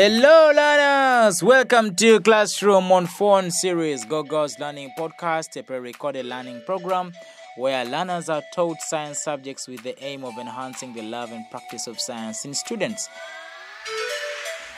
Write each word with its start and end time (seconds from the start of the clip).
Hello, 0.00 0.52
learners! 0.54 1.42
Welcome 1.42 1.96
to 1.96 2.20
Classroom 2.20 2.92
on 2.92 3.08
Phone 3.08 3.50
series, 3.50 4.04
GoGirls 4.04 4.60
Learning 4.60 4.92
Podcast, 4.96 5.58
a 5.58 5.64
pre 5.64 5.78
recorded 5.78 6.24
learning 6.24 6.62
program 6.64 7.12
where 7.56 7.84
learners 7.84 8.28
are 8.28 8.44
taught 8.54 8.80
science 8.80 9.18
subjects 9.18 9.66
with 9.66 9.82
the 9.82 10.00
aim 10.00 10.22
of 10.22 10.38
enhancing 10.38 10.92
the 10.92 11.02
love 11.02 11.32
and 11.32 11.44
practice 11.50 11.88
of 11.88 11.98
science 11.98 12.44
in 12.44 12.54
students. 12.54 13.08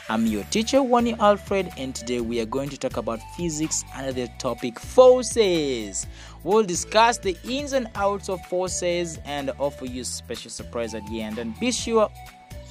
I'm 0.08 0.24
your 0.24 0.44
teacher, 0.44 0.82
Wani 0.82 1.12
Alfred, 1.20 1.70
and 1.76 1.94
today 1.94 2.22
we 2.22 2.40
are 2.40 2.46
going 2.46 2.70
to 2.70 2.78
talk 2.78 2.96
about 2.96 3.20
physics 3.36 3.84
under 3.94 4.12
the 4.12 4.28
topic 4.38 4.80
forces. 4.80 6.06
We'll 6.44 6.64
discuss 6.64 7.18
the 7.18 7.36
ins 7.44 7.74
and 7.74 7.88
outs 7.94 8.30
of 8.30 8.40
forces 8.46 9.18
and 9.26 9.50
offer 9.58 9.84
you 9.84 10.00
a 10.00 10.04
special 10.06 10.50
surprise 10.50 10.94
at 10.94 11.06
the 11.08 11.20
end. 11.20 11.36
And 11.36 11.60
be 11.60 11.72
sure, 11.72 12.10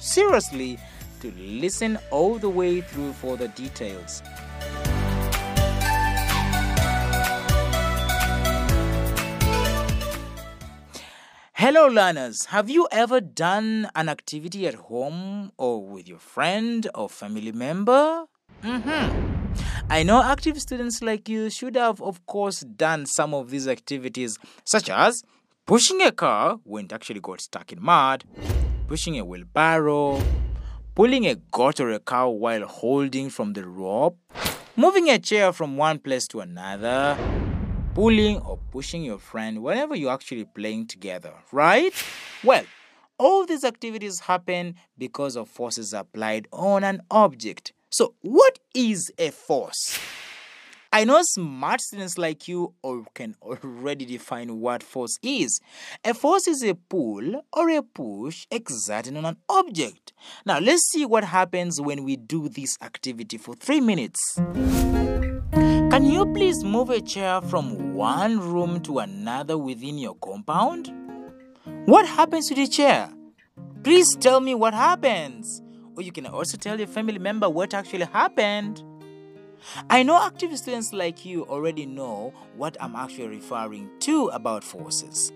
seriously, 0.00 0.80
to 1.20 1.32
listen 1.36 1.98
all 2.10 2.38
the 2.38 2.48
way 2.48 2.80
through 2.80 3.12
for 3.12 3.36
the 3.36 3.48
details. 3.48 4.22
Hello, 11.52 11.88
learners. 11.88 12.46
Have 12.46 12.70
you 12.70 12.88
ever 12.90 13.20
done 13.20 13.90
an 13.94 14.08
activity 14.08 14.66
at 14.66 14.74
home 14.74 15.52
or 15.58 15.86
with 15.86 16.08
your 16.08 16.18
friend 16.18 16.88
or 16.94 17.08
family 17.10 17.52
member? 17.52 18.24
Mm-hmm. 18.62 19.30
I 19.90 20.02
know 20.02 20.22
active 20.22 20.58
students 20.58 21.02
like 21.02 21.28
you 21.28 21.50
should 21.50 21.76
have, 21.76 22.00
of 22.00 22.24
course, 22.24 22.60
done 22.60 23.04
some 23.04 23.34
of 23.34 23.50
these 23.50 23.68
activities, 23.68 24.38
such 24.64 24.88
as 24.88 25.22
pushing 25.66 26.00
a 26.00 26.12
car 26.12 26.58
when 26.64 26.86
it 26.86 26.92
actually 26.94 27.20
got 27.20 27.42
stuck 27.42 27.72
in 27.72 27.82
mud, 27.82 28.24
pushing 28.88 29.18
a 29.18 29.24
wheelbarrow, 29.24 30.22
pulling 31.00 31.26
a 31.26 31.34
goat 31.34 31.80
or 31.80 31.88
a 31.92 31.98
cow 31.98 32.28
while 32.28 32.66
holding 32.66 33.30
from 33.30 33.54
the 33.54 33.66
rope, 33.66 34.18
moving 34.76 35.08
a 35.08 35.18
chair 35.18 35.50
from 35.50 35.78
one 35.78 35.98
place 35.98 36.28
to 36.28 36.40
another, 36.40 37.16
pulling 37.94 38.36
or 38.40 38.58
pushing 38.70 39.02
your 39.02 39.16
friend 39.16 39.62
whenever 39.62 39.96
you're 39.96 40.12
actually 40.12 40.44
playing 40.44 40.86
together, 40.86 41.32
right? 41.52 41.94
Well, 42.44 42.64
all 43.16 43.46
these 43.46 43.64
activities 43.64 44.20
happen 44.20 44.74
because 44.98 45.36
of 45.36 45.48
forces 45.48 45.94
applied 45.94 46.46
on 46.52 46.84
an 46.84 47.00
object. 47.10 47.72
So, 47.88 48.12
what 48.20 48.58
is 48.74 49.10
a 49.16 49.30
force? 49.30 49.98
I 50.92 51.04
know 51.04 51.20
smart 51.22 51.80
students 51.80 52.18
like 52.18 52.48
you 52.48 52.74
can 53.14 53.36
already 53.42 54.04
define 54.04 54.58
what 54.58 54.82
force 54.82 55.20
is. 55.22 55.60
A 56.04 56.14
force 56.14 56.48
is 56.48 56.64
a 56.64 56.74
pull 56.74 57.44
or 57.52 57.70
a 57.70 57.80
push 57.80 58.48
exerted 58.50 59.16
on 59.16 59.24
an 59.24 59.36
object. 59.48 60.12
Now, 60.44 60.58
let's 60.58 60.90
see 60.90 61.06
what 61.06 61.22
happens 61.22 61.80
when 61.80 62.02
we 62.02 62.16
do 62.16 62.48
this 62.48 62.76
activity 62.82 63.38
for 63.38 63.54
three 63.54 63.80
minutes. 63.80 64.18
Can 65.54 66.06
you 66.06 66.26
please 66.34 66.64
move 66.64 66.90
a 66.90 67.00
chair 67.00 67.40
from 67.40 67.94
one 67.94 68.40
room 68.40 68.80
to 68.80 68.98
another 68.98 69.56
within 69.56 69.96
your 69.96 70.16
compound? 70.16 70.92
What 71.84 72.04
happens 72.04 72.48
to 72.48 72.56
the 72.56 72.66
chair? 72.66 73.12
Please 73.84 74.16
tell 74.16 74.40
me 74.40 74.56
what 74.56 74.74
happens. 74.74 75.62
Or 75.96 76.02
you 76.02 76.10
can 76.10 76.26
also 76.26 76.56
tell 76.56 76.78
your 76.78 76.88
family 76.88 77.20
member 77.20 77.48
what 77.48 77.74
actually 77.74 78.06
happened. 78.06 78.82
I 79.88 80.02
know 80.02 80.20
active 80.22 80.56
students 80.56 80.92
like 80.92 81.24
you 81.24 81.44
already 81.44 81.86
know 81.86 82.32
what 82.56 82.76
I'm 82.80 82.96
actually 82.96 83.28
referring 83.28 83.90
to 84.00 84.28
about 84.28 84.64
forces. 84.64 85.32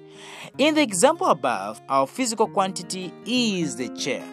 In 0.59 0.75
the 0.75 0.83
example 0.83 1.27
above, 1.27 1.81
our 1.89 2.07
physical 2.07 2.49
quantity 2.49 3.13
is 3.27 3.77
the 3.77 3.89
chair 3.97 4.25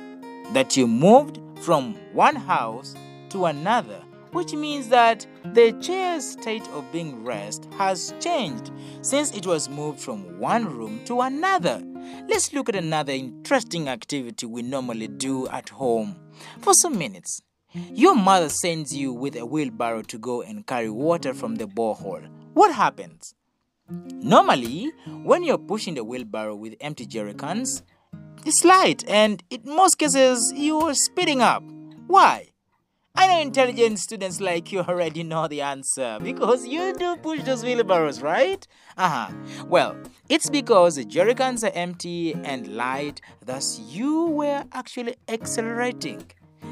that 0.53 0.75
you 0.77 0.87
moved 0.87 1.39
from 1.61 1.95
one 2.13 2.35
house 2.35 2.95
to 3.29 3.45
another, 3.45 4.01
which 4.31 4.53
means 4.53 4.87
that 4.89 5.25
the 5.53 5.71
chair's 5.81 6.27
state 6.27 6.67
of 6.69 6.91
being 6.91 7.23
rest 7.23 7.67
has 7.77 8.13
changed 8.19 8.71
since 9.01 9.35
it 9.35 9.45
was 9.45 9.69
moved 9.69 9.99
from 9.99 10.39
one 10.39 10.65
room 10.65 11.01
to 11.05 11.21
another. 11.21 11.81
Let's 12.27 12.53
look 12.53 12.69
at 12.69 12.75
another 12.75 13.13
interesting 13.13 13.87
activity 13.87 14.45
we 14.45 14.61
normally 14.61 15.07
do 15.07 15.47
at 15.49 15.69
home 15.69 16.15
for 16.59 16.73
some 16.73 16.97
minutes. 16.97 17.41
Your 17.73 18.15
mother 18.15 18.49
sends 18.49 18.95
you 18.95 19.13
with 19.13 19.35
a 19.35 19.45
wheelbarrow 19.45 20.01
to 20.03 20.17
go 20.17 20.41
and 20.41 20.67
carry 20.67 20.89
water 20.89 21.33
from 21.33 21.55
the 21.55 21.65
borehole. 21.65 22.27
What 22.53 22.73
happens? 22.73 23.33
Normally, 23.89 24.91
when 25.23 25.43
you're 25.43 25.57
pushing 25.57 25.95
the 25.95 26.03
wheelbarrow 26.03 26.55
with 26.55 26.75
empty 26.81 27.05
jerry 27.05 27.33
cans, 27.33 27.83
it's 28.45 28.65
light 28.65 29.07
and 29.07 29.43
in 29.49 29.61
most 29.65 29.97
cases 29.97 30.51
you're 30.55 30.93
speeding 30.93 31.41
up. 31.41 31.63
Why? 32.07 32.47
I 33.13 33.27
know 33.27 33.41
intelligent 33.41 33.99
students 33.99 34.39
like 34.39 34.71
you 34.71 34.79
already 34.79 35.23
know 35.23 35.47
the 35.47 35.61
answer 35.61 36.17
because 36.23 36.65
you 36.65 36.93
do 36.93 37.17
push 37.17 37.43
those 37.43 37.63
wheelbarrows, 37.63 38.21
right? 38.21 38.65
Uh 38.97 39.09
huh. 39.09 39.65
Well, 39.67 39.97
it's 40.29 40.49
because 40.49 40.95
the 40.95 41.05
jerry 41.05 41.35
cans 41.35 41.63
are 41.63 41.71
empty 41.73 42.33
and 42.33 42.67
light, 42.69 43.21
thus, 43.45 43.79
you 43.79 44.25
were 44.25 44.63
actually 44.71 45.15
accelerating. 45.27 46.23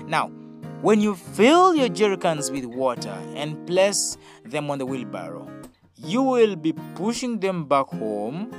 Now, 0.08 0.32
when 0.82 1.02
you 1.02 1.16
fill 1.16 1.76
your 1.76 1.90
jerry 1.90 2.18
cans 2.18 2.50
with 2.52 2.66
water 2.66 3.18
and 3.36 3.68
place 3.68 4.18
them 4.46 4.72
on 4.72 4.78
the 4.78 4.86
wheelbarrow, 4.86 5.50
you 5.96 6.22
will 6.22 6.56
be 6.56 6.74
pushing 6.96 7.40
them 7.40 7.66
back 7.66 7.88
home. 7.88 8.52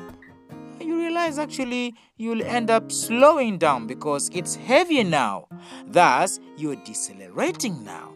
You 0.78 0.98
realize 0.98 1.38
actually 1.38 1.94
you'll 2.16 2.42
end 2.42 2.70
up 2.70 2.92
slowing 2.92 3.56
down 3.56 3.86
because 3.86 4.28
it's 4.34 4.54
heavier 4.54 5.04
now. 5.04 5.48
Thus, 5.86 6.40
you're 6.58 6.76
decelerating 6.76 7.84
now. 7.84 8.12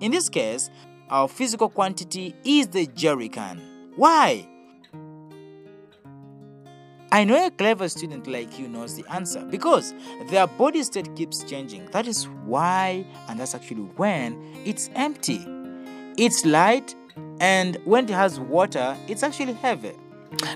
In 0.00 0.12
this 0.12 0.28
case, 0.28 0.70
our 1.08 1.26
physical 1.26 1.68
quantity 1.68 2.34
is 2.44 2.68
the 2.68 2.86
jerry 2.86 3.28
can. 3.28 3.60
Why? 3.96 4.48
I 7.12 7.24
know 7.24 7.44
a 7.44 7.50
clever 7.50 7.88
student 7.88 8.28
like 8.28 8.56
you 8.56 8.68
knows 8.68 8.94
the 8.94 9.04
answer 9.12 9.44
because 9.44 9.92
their 10.28 10.46
body 10.46 10.84
state 10.84 11.16
keeps 11.16 11.42
changing. 11.42 11.86
That 11.86 12.06
is 12.06 12.28
why, 12.44 13.04
and 13.28 13.40
that's 13.40 13.52
actually 13.52 13.82
when 13.96 14.40
it's 14.64 14.90
empty. 14.94 15.44
It's 16.16 16.44
light, 16.44 16.94
and 17.40 17.76
when 17.84 18.04
it 18.04 18.10
has 18.10 18.38
water, 18.38 18.96
it's 19.08 19.24
actually 19.24 19.54
heavy. 19.54 19.92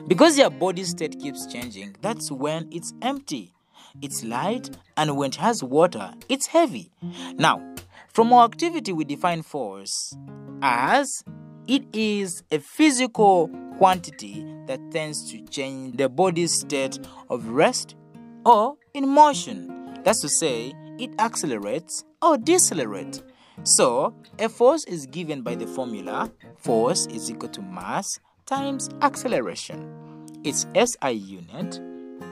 Because 0.07 0.39
your 0.39 0.51
body 0.51 0.85
state 0.85 1.19
keeps 1.19 1.45
changing, 1.47 1.97
that's 2.01 2.31
when 2.31 2.69
it's 2.71 2.93
empty. 3.03 3.53
It's 4.01 4.23
light, 4.23 4.71
and 4.97 5.17
when 5.17 5.31
it 5.31 5.37
has 5.37 5.65
water, 5.65 6.15
it's 6.29 6.47
heavy. 6.47 6.93
Now, 7.35 7.75
from 8.13 8.33
our 8.33 8.45
activity, 8.45 8.93
we 8.93 9.05
define 9.05 9.43
force 9.43 10.17
as 10.63 11.25
it 11.67 11.85
is 11.93 12.45
a 12.53 12.61
physical 12.61 13.51
quantity 13.79 14.45
that 14.67 14.81
tends 14.91 15.31
to 15.31 15.45
change 15.47 15.97
the 15.97 16.09
body's 16.09 16.61
state 16.61 16.99
of 17.31 17.49
rest 17.49 17.97
or 18.45 18.77
in 18.95 19.09
motion. 19.09 20.01
That's 20.05 20.21
to 20.21 20.29
say, 20.29 20.73
it 20.99 21.11
accelerates 21.19 22.05
or 22.23 22.37
decelerates. 22.37 23.23
So, 23.63 24.15
a 24.39 24.49
force 24.49 24.85
is 24.85 25.07
given 25.07 25.43
by 25.43 25.55
the 25.55 25.67
formula 25.67 26.31
force 26.59 27.07
is 27.07 27.31
equal 27.31 27.49
to 27.51 27.63
mass 27.63 28.19
times 28.47 28.91
acceleration. 29.01 30.27
Its 30.45 30.67
SI 30.75 31.13
unit, 31.13 31.81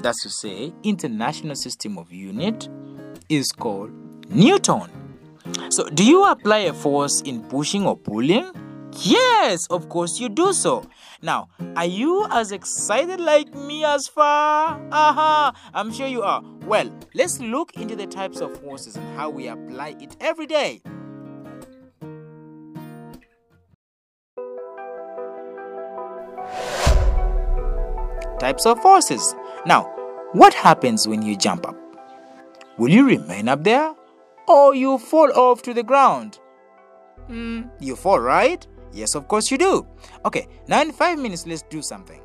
that's 0.02 0.22
to 0.22 0.30
say, 0.30 0.72
International 0.82 1.54
System 1.54 1.96
of 1.96 2.12
Unit, 2.12 2.68
is 3.28 3.52
called 3.52 3.90
Newton. 4.30 4.90
So, 5.70 5.88
do 5.88 6.04
you 6.04 6.24
apply 6.24 6.58
a 6.58 6.72
force 6.72 7.20
in 7.22 7.42
pushing 7.44 7.86
or 7.86 7.96
pulling? 7.96 8.50
Yes, 9.00 9.66
of 9.68 9.88
course 9.88 10.20
you 10.20 10.28
do 10.28 10.52
so. 10.52 10.84
Now, 11.22 11.48
are 11.76 11.86
you 11.86 12.26
as 12.30 12.52
excited 12.52 13.20
like 13.20 13.54
me 13.54 13.84
as 13.84 14.06
far? 14.06 14.80
Aha, 14.92 15.54
I'm 15.72 15.92
sure 15.92 16.06
you 16.06 16.22
are. 16.22 16.42
Well, 16.66 16.92
let's 17.14 17.40
look 17.40 17.74
into 17.74 17.96
the 17.96 18.06
types 18.06 18.40
of 18.40 18.60
forces 18.60 18.96
and 18.96 19.16
how 19.16 19.30
we 19.30 19.48
apply 19.48 19.96
it 20.00 20.16
every 20.20 20.46
day. 20.46 20.82
Types 28.38 28.66
of 28.66 28.80
forces. 28.82 29.34
Now, 29.64 29.84
what 30.32 30.52
happens 30.52 31.06
when 31.06 31.22
you 31.22 31.36
jump 31.36 31.66
up? 31.66 31.76
Will 32.78 32.90
you 32.90 33.06
remain 33.06 33.48
up 33.48 33.64
there 33.64 33.94
or 34.48 34.74
you 34.74 34.98
fall 34.98 35.32
off 35.32 35.62
to 35.62 35.72
the 35.72 35.82
ground? 35.82 36.40
Hmm, 37.28 37.62
you 37.78 37.94
fall, 37.96 38.18
right? 38.18 38.66
Yes, 38.92 39.14
of 39.14 39.28
course 39.28 39.50
you 39.50 39.58
do. 39.58 39.86
Okay, 40.24 40.48
now 40.68 40.82
in 40.82 40.92
five 40.92 41.18
minutes, 41.18 41.46
let's 41.46 41.62
do 41.62 41.82
something. 41.82 42.20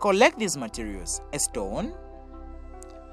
Collect 0.00 0.38
these 0.38 0.56
materials 0.56 1.20
a 1.32 1.38
stone, 1.38 1.92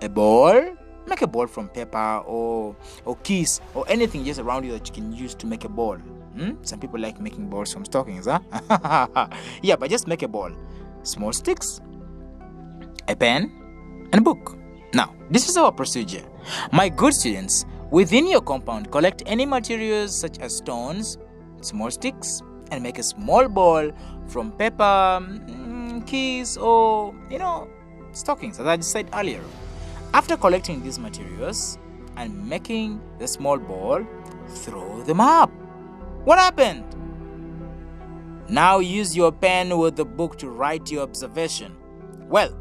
a 0.02 0.10
ball, 0.10 0.76
make 1.08 1.22
a 1.22 1.28
ball 1.28 1.48
from 1.48 1.70
paper 1.70 2.22
or, 2.26 2.76
or 3.06 3.16
keys 3.18 3.62
or 3.74 3.86
anything 3.90 4.24
just 4.24 4.40
around 4.40 4.66
you 4.66 4.72
that 4.72 4.88
you 4.88 4.94
can 4.94 5.12
use 5.12 5.36
to 5.36 5.48
make 5.48 5.66
a 5.66 5.70
ball. 5.70 5.98
Hmm? 5.98 6.54
Some 6.64 6.80
people 6.80 7.00
like 7.00 7.20
making 7.20 7.50
balls 7.50 7.74
from 7.74 7.86
stockings, 7.86 8.28
huh? 8.28 8.40
yeah, 9.62 9.76
but 9.76 9.90
just 9.90 10.08
make 10.08 10.24
a 10.24 10.28
ball. 10.28 10.52
Small 11.04 11.34
sticks, 11.34 11.82
a 13.08 13.16
pen, 13.16 13.52
and 14.12 14.16
a 14.16 14.22
book. 14.22 14.58
Now, 14.94 15.14
this 15.30 15.50
is 15.50 15.58
our 15.58 15.72
procedure. 15.72 16.24
My 16.72 16.90
good 16.90 17.14
students, 17.14 17.66
Within 17.92 18.28
your 18.28 18.42
compound, 18.42 18.92
collect 18.92 19.22
any 19.28 19.46
materials 19.46 20.20
such 20.20 20.40
as 20.40 20.58
stones, 20.58 21.18
small 21.62 21.92
sticks, 21.92 22.42
and 22.72 22.84
make 22.84 22.98
a 22.98 23.04
small 23.04 23.48
ball 23.48 23.92
from 24.28 24.52
paper, 24.54 25.20
mm, 25.22 26.06
keys, 26.08 26.58
or 26.58 27.14
you 27.30 27.40
know, 27.40 27.68
stockings, 28.12 28.60
as 28.60 28.68
I 28.68 28.80
said 28.80 29.10
earlier. 29.14 29.44
After 30.14 30.38
collecting 30.38 30.82
these 30.84 30.98
materials 30.98 31.78
and 32.16 32.48
making 32.48 33.02
the 33.20 33.28
small 33.28 33.58
ball, 33.58 34.06
throw 34.48 35.02
them 35.04 35.20
up. 35.20 35.52
What 36.24 36.40
happened? 36.40 36.84
Now 38.48 38.80
use 38.80 39.16
your 39.16 39.32
pen 39.32 39.78
with 39.78 39.96
the 39.96 40.06
book 40.06 40.38
to 40.40 40.50
write 40.50 40.92
your 40.92 41.04
observation. 41.04 41.76
Well, 42.30 42.56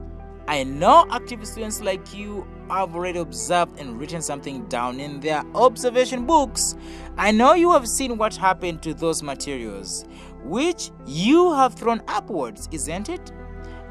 I 0.48 0.64
know 0.64 1.06
active 1.10 1.46
students 1.46 1.80
like 1.80 2.14
you 2.14 2.46
have 2.68 2.94
already 2.94 3.18
observed 3.18 3.78
and 3.78 3.98
written 3.98 4.22
something 4.22 4.64
down 4.66 5.00
in 5.00 5.20
their 5.20 5.42
observation 5.54 6.26
books. 6.26 6.76
I 7.16 7.30
know 7.30 7.54
you 7.54 7.72
have 7.72 7.88
seen 7.88 8.16
what 8.16 8.34
happened 8.36 8.82
to 8.82 8.94
those 8.94 9.22
materials, 9.22 10.04
which 10.42 10.90
you 11.06 11.52
have 11.52 11.74
thrown 11.74 12.02
upwards, 12.08 12.68
isn't 12.72 13.08
it? 13.08 13.32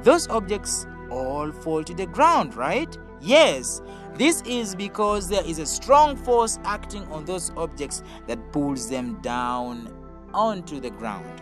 Those 0.04 0.28
objects 0.28 0.86
all 1.10 1.52
fall 1.52 1.84
to 1.84 1.94
the 1.94 2.06
ground, 2.06 2.56
right? 2.56 2.98
Yes, 3.22 3.82
this 4.16 4.42
is 4.46 4.76
because 4.76 5.30
there 5.30 5.46
is 5.46 5.60
a 5.60 5.66
strong 5.66 6.16
force 6.16 6.60
acting 6.66 7.04
on 7.08 7.26
those 7.26 7.52
objects 7.56 8.04
that 8.28 8.52
pulls 8.52 8.90
them 8.90 9.22
down 9.22 9.90
onto 10.34 10.80
the 10.80 10.90
ground. 10.90 11.42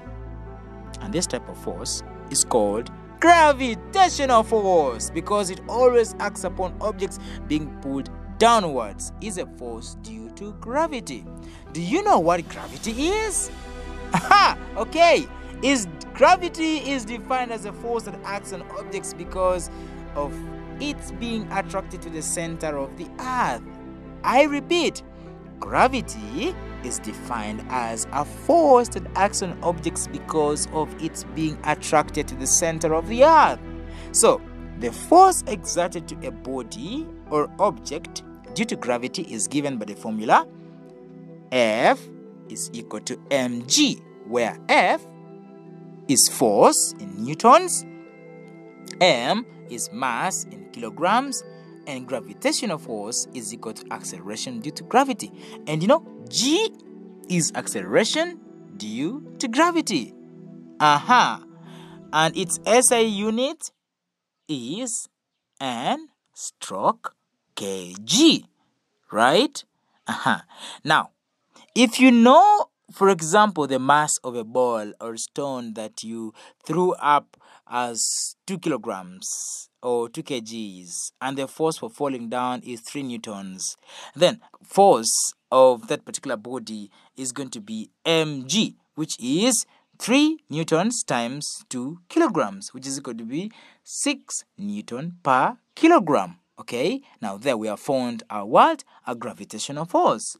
And 1.01 1.13
this 1.13 1.25
type 1.25 1.47
of 1.49 1.57
force 1.57 2.03
is 2.29 2.43
called 2.43 2.91
gravitational 3.21 4.41
force 4.41 5.11
because 5.11 5.51
it 5.51 5.61
always 5.69 6.15
acts 6.19 6.43
upon 6.43 6.75
objects 6.81 7.19
being 7.47 7.69
pulled 7.81 8.09
downwards 8.39 9.13
is 9.21 9.37
a 9.37 9.45
force 9.45 9.95
due 10.01 10.29
to 10.31 10.53
gravity. 10.53 11.23
Do 11.71 11.81
you 11.81 12.03
know 12.03 12.17
what 12.19 12.47
gravity 12.49 13.09
is? 13.09 13.51
Aha! 14.13 14.57
Okay, 14.75 15.27
is 15.61 15.87
gravity 16.15 16.77
is 16.77 17.05
defined 17.05 17.51
as 17.51 17.65
a 17.65 17.71
force 17.71 18.03
that 18.03 18.19
acts 18.25 18.53
on 18.53 18.63
objects 18.71 19.13
because 19.13 19.69
of 20.15 20.35
its 20.81 21.11
being 21.11 21.49
attracted 21.51 22.01
to 22.01 22.09
the 22.09 22.23
center 22.23 22.75
of 22.75 22.97
the 22.97 23.07
earth. 23.19 23.61
I 24.23 24.43
repeat, 24.43 25.03
gravity 25.59 26.55
is 26.85 26.99
defined 26.99 27.65
as 27.69 28.07
a 28.11 28.25
force 28.25 28.89
that 28.89 29.03
acts 29.15 29.41
on 29.41 29.57
objects 29.63 30.07
because 30.07 30.67
of 30.73 30.89
its 31.01 31.23
being 31.35 31.57
attracted 31.63 32.27
to 32.27 32.35
the 32.35 32.47
center 32.47 32.93
of 32.93 33.07
the 33.07 33.23
earth. 33.23 33.59
So, 34.11 34.41
the 34.79 34.91
force 34.91 35.43
exerted 35.47 36.07
to 36.07 36.27
a 36.27 36.31
body 36.31 37.07
or 37.29 37.49
object 37.59 38.23
due 38.53 38.65
to 38.65 38.75
gravity 38.75 39.23
is 39.23 39.47
given 39.47 39.77
by 39.77 39.85
the 39.85 39.95
formula 39.95 40.47
F 41.51 41.99
is 42.49 42.69
equal 42.73 43.01
to 43.01 43.17
mg, 43.29 44.01
where 44.27 44.57
F 44.69 45.05
is 46.07 46.29
force 46.29 46.93
in 46.99 47.23
newtons, 47.23 47.85
m 48.99 49.45
is 49.69 49.89
mass 49.91 50.45
in 50.45 50.69
kilograms, 50.71 51.43
and 51.87 52.07
gravitational 52.07 52.77
force 52.77 53.27
is 53.33 53.53
equal 53.53 53.73
to 53.73 53.93
acceleration 53.93 54.59
due 54.59 54.71
to 54.71 54.83
gravity. 54.83 55.31
And 55.67 55.81
you 55.81 55.87
know, 55.87 56.05
g 56.29 56.71
is 57.29 57.51
acceleration 57.55 58.39
due 58.77 59.35
to 59.39 59.47
gravity. 59.47 60.13
Aha! 60.79 61.43
And 62.13 62.35
its 62.35 62.59
SI 62.65 63.03
unit 63.03 63.71
is 64.47 65.07
an 65.59 66.07
stroke 66.33 67.15
kg, 67.55 68.45
right? 69.11 69.63
Aha. 70.07 70.45
Now, 70.83 71.11
if 71.75 71.99
you 71.99 72.11
know, 72.11 72.69
for 72.91 73.09
example, 73.09 73.67
the 73.67 73.79
mass 73.79 74.17
of 74.23 74.35
a 74.35 74.43
ball 74.43 74.91
or 74.99 75.15
stone 75.15 75.73
that 75.75 76.03
you 76.03 76.33
threw 76.65 76.93
up 76.95 77.37
as 77.69 78.35
2 78.47 78.59
kilograms 78.59 79.69
or 79.81 80.09
2 80.09 80.23
kgs 80.23 81.11
and 81.21 81.37
the 81.37 81.47
force 81.47 81.77
for 81.77 81.89
falling 81.89 82.29
down 82.29 82.61
is 82.63 82.81
3 82.81 83.03
newtons. 83.03 83.77
Then 84.15 84.41
force 84.63 85.33
of 85.51 85.87
that 85.87 86.05
particular 86.05 86.37
body 86.37 86.89
is 87.17 87.31
going 87.31 87.49
to 87.49 87.61
be 87.61 87.89
mg 88.05 88.75
which 88.95 89.15
is 89.19 89.65
3 89.99 90.39
newtons 90.49 91.03
times 91.03 91.47
2 91.69 91.99
kilograms 92.09 92.73
which 92.73 92.87
is 92.87 92.99
going 92.99 93.17
to 93.17 93.25
be 93.25 93.51
6 93.83 94.43
newton 94.57 95.17
per 95.23 95.57
kilogram. 95.75 96.37
Okay? 96.59 97.01
Now 97.21 97.37
there 97.37 97.57
we 97.57 97.67
have 97.67 97.79
found 97.79 98.23
our 98.29 98.45
what 98.45 98.83
a 99.07 99.15
gravitational 99.15 99.85
force. 99.85 100.37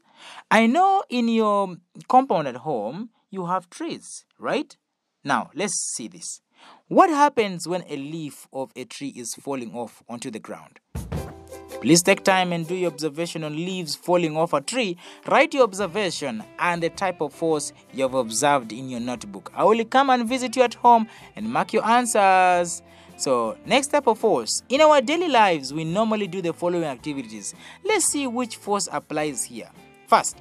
I 0.50 0.66
know 0.66 1.02
in 1.08 1.28
your 1.28 1.76
compound 2.08 2.48
at 2.48 2.56
home 2.56 3.10
you 3.30 3.46
have 3.46 3.70
trees 3.70 4.24
right? 4.38 4.76
Now 5.24 5.50
let's 5.54 5.74
see 5.94 6.08
this 6.08 6.40
what 6.88 7.10
happens 7.10 7.66
when 7.66 7.84
a 7.88 7.96
leaf 7.96 8.46
of 8.52 8.72
a 8.76 8.84
tree 8.84 9.12
is 9.16 9.34
falling 9.34 9.74
off 9.74 10.02
onto 10.08 10.30
the 10.30 10.38
ground? 10.38 10.80
Please 11.82 12.00
take 12.00 12.22
time 12.22 12.52
and 12.52 12.68
do 12.68 12.76
your 12.76 12.92
observation 12.92 13.42
on 13.42 13.56
leaves 13.56 13.96
falling 13.96 14.36
off 14.36 14.52
a 14.52 14.60
tree. 14.60 14.96
Write 15.26 15.52
your 15.52 15.64
observation 15.64 16.44
and 16.60 16.80
the 16.80 16.90
type 16.90 17.20
of 17.20 17.32
force 17.32 17.72
you 17.92 18.02
have 18.02 18.14
observed 18.14 18.72
in 18.72 18.88
your 18.88 19.00
notebook. 19.00 19.50
I 19.52 19.64
will 19.64 19.84
come 19.84 20.10
and 20.10 20.28
visit 20.28 20.54
you 20.54 20.62
at 20.62 20.74
home 20.74 21.08
and 21.34 21.52
mark 21.52 21.72
your 21.72 21.84
answers. 21.84 22.82
So, 23.16 23.56
next 23.66 23.88
type 23.88 24.06
of 24.06 24.18
force. 24.18 24.62
In 24.68 24.80
our 24.80 25.00
daily 25.00 25.28
lives, 25.28 25.72
we 25.72 25.82
normally 25.84 26.28
do 26.28 26.40
the 26.40 26.52
following 26.52 26.84
activities. 26.84 27.52
Let's 27.84 28.06
see 28.06 28.28
which 28.28 28.56
force 28.56 28.88
applies 28.92 29.42
here. 29.42 29.70
First, 30.06 30.36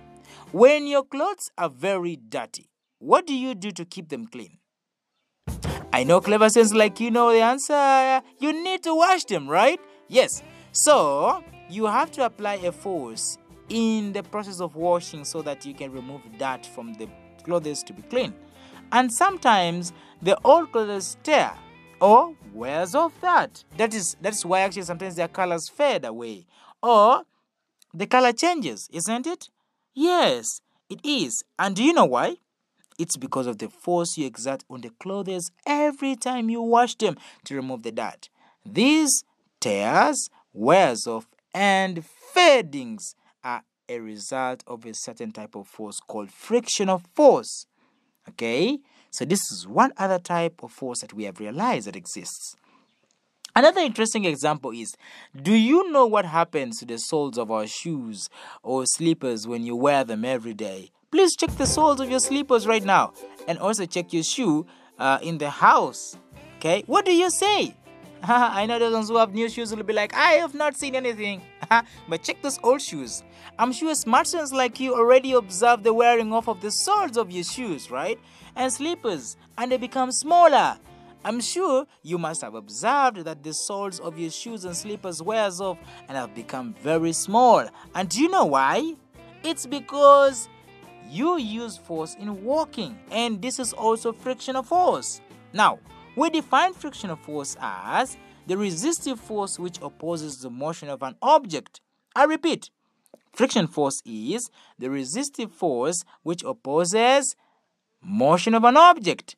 when 0.51 0.85
your 0.85 1.03
clothes 1.03 1.49
are 1.57 1.69
very 1.69 2.17
dirty, 2.17 2.69
what 2.99 3.25
do 3.25 3.33
you 3.33 3.55
do 3.55 3.71
to 3.71 3.83
keep 3.85 4.09
them 4.09 4.27
clean? 4.27 4.57
I 5.93 6.05
know 6.05 6.21
clever 6.21 6.49
sense 6.49 6.73
like 6.73 7.01
you 7.01 7.11
know 7.11 7.33
the 7.33 7.41
answer. 7.41 8.21
You 8.39 8.53
need 8.53 8.81
to 8.83 8.95
wash 8.95 9.25
them, 9.25 9.47
right? 9.47 9.79
Yes. 10.07 10.41
So 10.71 11.43
you 11.69 11.85
have 11.85 12.11
to 12.11 12.25
apply 12.25 12.55
a 12.55 12.71
force 12.71 13.37
in 13.67 14.13
the 14.13 14.23
process 14.23 14.61
of 14.61 14.75
washing 14.75 15.25
so 15.25 15.41
that 15.41 15.65
you 15.65 15.73
can 15.73 15.91
remove 15.91 16.21
dirt 16.37 16.65
from 16.65 16.93
the 16.93 17.09
clothes 17.43 17.83
to 17.83 17.93
be 17.93 18.03
clean. 18.03 18.33
And 18.93 19.11
sometimes 19.11 19.91
the 20.21 20.37
old 20.45 20.71
clothes 20.71 21.17
tear 21.23 21.51
or 21.99 22.35
wears 22.53 22.95
off 22.95 23.19
that. 23.19 23.63
That 23.75 23.93
is 23.93 24.15
that's 24.21 24.45
why 24.45 24.61
actually 24.61 24.83
sometimes 24.83 25.15
their 25.15 25.27
colors 25.27 25.67
fade 25.67 26.05
away. 26.05 26.45
Or 26.81 27.23
the 27.93 28.07
color 28.07 28.31
changes, 28.31 28.89
isn't 28.93 29.27
it? 29.27 29.49
Yes, 29.93 30.61
it 30.89 31.01
is. 31.03 31.43
And 31.59 31.75
do 31.75 31.83
you 31.83 31.93
know 31.93 32.05
why? 32.05 32.37
It's 33.01 33.17
because 33.17 33.47
of 33.47 33.57
the 33.57 33.67
force 33.67 34.15
you 34.15 34.27
exert 34.27 34.63
on 34.69 34.81
the 34.81 34.91
clothes 34.91 35.49
every 35.65 36.15
time 36.15 36.51
you 36.51 36.61
wash 36.61 36.93
them 36.93 37.17
to 37.45 37.55
remove 37.55 37.81
the 37.81 37.91
dirt. 37.91 38.29
These 38.63 39.23
tears, 39.59 40.29
wears 40.53 41.07
off, 41.07 41.27
and 41.51 42.05
fadings 42.05 43.15
are 43.43 43.63
a 43.89 43.99
result 43.99 44.63
of 44.67 44.85
a 44.85 44.93
certain 44.93 45.31
type 45.31 45.55
of 45.55 45.67
force 45.67 45.99
called 45.99 46.29
frictional 46.29 47.01
force. 47.15 47.65
Okay, 48.29 48.77
so 49.09 49.25
this 49.25 49.51
is 49.51 49.67
one 49.67 49.93
other 49.97 50.19
type 50.19 50.61
of 50.61 50.71
force 50.71 51.01
that 51.01 51.11
we 51.11 51.23
have 51.23 51.39
realized 51.39 51.87
that 51.87 51.95
exists. 51.95 52.55
Another 53.55 53.81
interesting 53.81 54.25
example 54.25 54.69
is 54.69 54.95
Do 55.35 55.55
you 55.55 55.91
know 55.91 56.05
what 56.05 56.25
happens 56.25 56.77
to 56.77 56.85
the 56.85 56.99
soles 56.99 57.39
of 57.39 57.49
our 57.49 57.65
shoes 57.65 58.29
or 58.61 58.85
slippers 58.85 59.47
when 59.47 59.65
you 59.65 59.75
wear 59.75 60.03
them 60.03 60.23
every 60.23 60.53
day? 60.53 60.91
Please 61.11 61.35
check 61.35 61.51
the 61.57 61.67
soles 61.67 61.99
of 61.99 62.09
your 62.09 62.19
slippers 62.19 62.65
right 62.65 62.83
now 62.83 63.13
and 63.47 63.59
also 63.59 63.85
check 63.85 64.13
your 64.13 64.23
shoe 64.23 64.65
uh, 64.97 65.19
in 65.21 65.37
the 65.37 65.49
house. 65.49 66.17
Okay, 66.57 66.83
what 66.87 67.05
do 67.05 67.13
you 67.13 67.29
say? 67.29 67.75
I 68.23 68.65
know 68.65 68.79
those 68.79 69.09
who 69.09 69.17
have 69.17 69.33
new 69.33 69.49
shoes 69.49 69.75
will 69.75 69.83
be 69.83 69.93
like, 69.93 70.13
I 70.13 70.33
have 70.33 70.53
not 70.53 70.77
seen 70.77 70.95
anything. 70.95 71.41
but 72.09 72.23
check 72.23 72.41
those 72.41 72.59
old 72.63 72.81
shoes. 72.81 73.23
I'm 73.57 73.71
sure 73.71 73.93
smart 73.95 74.31
like 74.53 74.79
you 74.79 74.93
already 74.95 75.33
observe 75.33 75.83
the 75.83 75.93
wearing 75.93 76.31
off 76.31 76.47
of 76.47 76.61
the 76.61 76.71
soles 76.71 77.17
of 77.17 77.31
your 77.31 77.43
shoes, 77.43 77.91
right? 77.91 78.19
And 78.55 78.71
slippers, 78.71 79.37
and 79.57 79.71
they 79.71 79.77
become 79.77 80.11
smaller. 80.11 80.77
I'm 81.23 81.39
sure 81.39 81.85
you 82.03 82.17
must 82.17 82.41
have 82.41 82.55
observed 82.55 83.17
that 83.17 83.43
the 83.43 83.53
soles 83.53 83.99
of 83.99 84.17
your 84.17 84.31
shoes 84.31 84.65
and 84.65 84.75
slippers 84.75 85.21
wears 85.21 85.61
off 85.61 85.77
and 86.07 86.17
have 86.17 86.33
become 86.33 86.73
very 86.81 87.13
small. 87.13 87.67
And 87.93 88.09
do 88.09 88.21
you 88.21 88.29
know 88.29 88.45
why? 88.45 88.95
It's 89.43 89.65
because 89.65 90.47
you 91.11 91.37
use 91.37 91.77
force 91.77 92.15
in 92.15 92.43
walking, 92.43 92.97
and 93.11 93.41
this 93.41 93.59
is 93.59 93.73
also 93.73 94.13
frictional 94.13 94.63
force. 94.63 95.21
Now, 95.53 95.79
we 96.15 96.29
define 96.29 96.73
frictional 96.73 97.17
force 97.17 97.57
as 97.59 98.17
the 98.47 98.57
resistive 98.57 99.19
force 99.19 99.59
which 99.59 99.79
opposes 99.81 100.39
the 100.39 100.49
motion 100.49 100.89
of 100.89 101.03
an 101.03 101.15
object. 101.21 101.81
I 102.15 102.23
repeat, 102.23 102.69
friction 103.33 103.67
force 103.67 104.01
is 104.05 104.49
the 104.79 104.89
resistive 104.89 105.51
force 105.51 106.03
which 106.23 106.43
opposes 106.43 107.35
motion 108.01 108.53
of 108.53 108.63
an 108.63 108.77
object. 108.77 109.35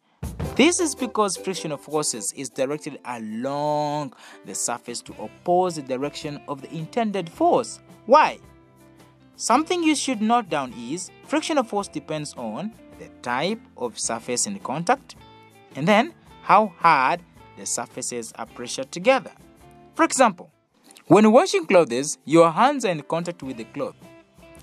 This 0.56 0.80
is 0.80 0.94
because 0.94 1.36
frictional 1.36 1.78
forces 1.78 2.32
is 2.34 2.50
directed 2.50 3.00
along 3.06 4.14
the 4.46 4.54
surface 4.54 5.02
to 5.02 5.14
oppose 5.14 5.76
the 5.76 5.82
direction 5.82 6.40
of 6.48 6.62
the 6.62 6.72
intended 6.72 7.30
force. 7.30 7.80
Why? 8.06 8.38
Something 9.36 9.84
you 9.84 9.96
should 9.96 10.22
note 10.22 10.50
down 10.50 10.74
is 10.74 11.10
frictional 11.26 11.64
force 11.64 11.88
depends 11.88 12.36
on 12.36 12.72
the 13.00 13.10
type 13.22 13.60
of 13.78 13.98
surface 13.98 14.46
in 14.46 14.60
contact 14.60 15.16
and 15.76 15.88
then 15.88 16.14
how 16.44 16.74
hard 16.78 17.22
the 17.58 17.66
surfaces 17.66 18.32
are 18.36 18.46
pressured 18.46 18.92
together. 18.92 19.32
For 19.96 20.06
example, 20.06 20.52
when 21.08 21.32
washing 21.32 21.66
clothes, 21.66 22.18
your 22.26 22.52
hands 22.52 22.86
are 22.86 22.92
in 22.92 23.02
contact 23.02 23.44
with 23.44 23.58
the 23.58 23.66
cloth, 23.66 23.96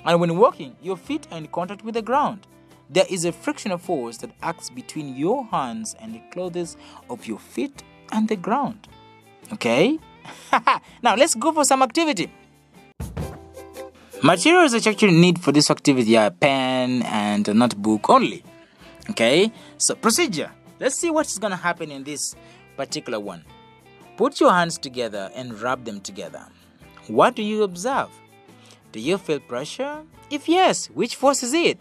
and 0.05 0.21
when 0.21 0.37
walking, 0.39 0.77
your 0.83 0.97
feet 0.97 1.27
are 1.31 1.39
in 1.39 1.49
contact 1.49 1.85
with 1.85 1.95
the 1.95 2.03
ground. 2.03 2.47
There 2.89 3.05
is 3.11 3.25
a 3.25 3.33
frictional 3.33 3.79
force 3.79 4.17
that 4.19 4.31
acts 4.43 4.71
between 4.71 5.17
your 5.17 5.45
hands 5.47 5.95
and 6.01 6.15
the 6.15 6.23
clothes 6.33 6.77
of 7.09 7.27
your 7.27 7.39
feet 7.39 7.83
and 8.11 8.29
the 8.29 8.37
ground. 8.37 8.89
Okay? 9.53 9.99
now 11.03 11.15
let's 11.15 11.35
go 11.35 11.53
for 11.53 11.65
some 11.65 11.83
activity. 11.83 12.33
Materials 14.23 14.73
that 14.73 14.85
you 14.85 14.93
actually 14.93 15.19
need 15.19 15.39
for 15.39 15.51
this 15.51 15.71
activity 15.71 16.15
are 16.15 16.31
pen 16.31 17.01
and 17.05 17.49
a 17.49 17.55
notebook 17.55 18.11
only. 18.11 18.45
Okay, 19.09 19.51
so 19.79 19.95
procedure. 19.95 20.51
Let's 20.79 20.97
see 20.97 21.09
what's 21.09 21.39
gonna 21.39 21.57
happen 21.57 21.91
in 21.91 22.05
this 22.05 22.37
particular 22.77 23.19
one. 23.19 23.43
Put 24.19 24.39
your 24.39 24.53
hands 24.53 24.77
together 24.77 25.31
and 25.35 25.59
rub 25.59 25.87
them 25.87 26.03
together. 26.03 26.45
What 27.07 27.35
do 27.35 27.43
you 27.43 27.63
observe? 27.63 28.11
Do 28.93 29.01
you 29.01 29.17
feel 29.17 29.41
pressure? 29.41 30.03
If 30.29 30.51
yes, 30.51 30.89
which 30.89 31.17
force 31.17 31.43
is 31.43 31.55
it? 31.55 31.81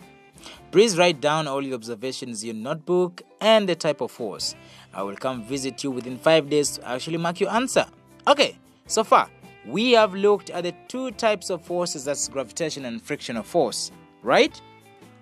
Please 0.71 0.97
write 0.97 1.19
down 1.19 1.45
all 1.45 1.61
your 1.61 1.75
observations 1.75 2.41
in 2.43 2.47
your 2.47 2.55
notebook 2.55 3.21
and 3.41 3.67
the 3.67 3.75
type 3.75 3.99
of 3.99 4.11
force. 4.11 4.55
I 4.93 5.03
will 5.03 5.17
come 5.17 5.43
visit 5.43 5.83
you 5.83 5.91
within 5.91 6.17
five 6.17 6.49
days 6.49 6.77
to 6.77 6.87
actually 6.87 7.17
mark 7.17 7.41
your 7.41 7.51
answer. 7.51 7.85
Okay, 8.25 8.57
so 8.87 9.03
far 9.03 9.29
we 9.65 9.91
have 9.91 10.13
looked 10.13 10.49
at 10.49 10.63
the 10.63 10.73
two 10.87 11.11
types 11.11 11.49
of 11.49 11.61
forces 11.61 12.05
that's 12.05 12.27
gravitation 12.27 12.85
and 12.85 13.01
frictional 13.01 13.43
force, 13.43 13.91
right? 14.23 14.59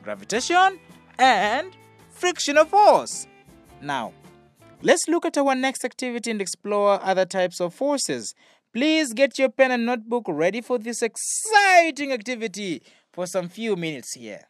Gravitation 0.03 0.79
and 1.19 1.75
frictional 2.09 2.65
force. 2.65 3.27
Now, 3.81 4.13
let's 4.81 5.07
look 5.07 5.25
at 5.25 5.37
our 5.37 5.55
next 5.55 5.83
activity 5.83 6.31
and 6.31 6.41
explore 6.41 7.03
other 7.03 7.25
types 7.25 7.59
of 7.59 7.73
forces. 7.73 8.33
Please 8.73 9.13
get 9.13 9.39
your 9.39 9.49
pen 9.49 9.71
and 9.71 9.85
notebook 9.85 10.25
ready 10.27 10.61
for 10.61 10.77
this 10.77 11.01
exciting 11.01 12.11
activity 12.11 12.83
for 13.11 13.25
some 13.25 13.49
few 13.49 13.75
minutes 13.75 14.13
here. 14.13 14.41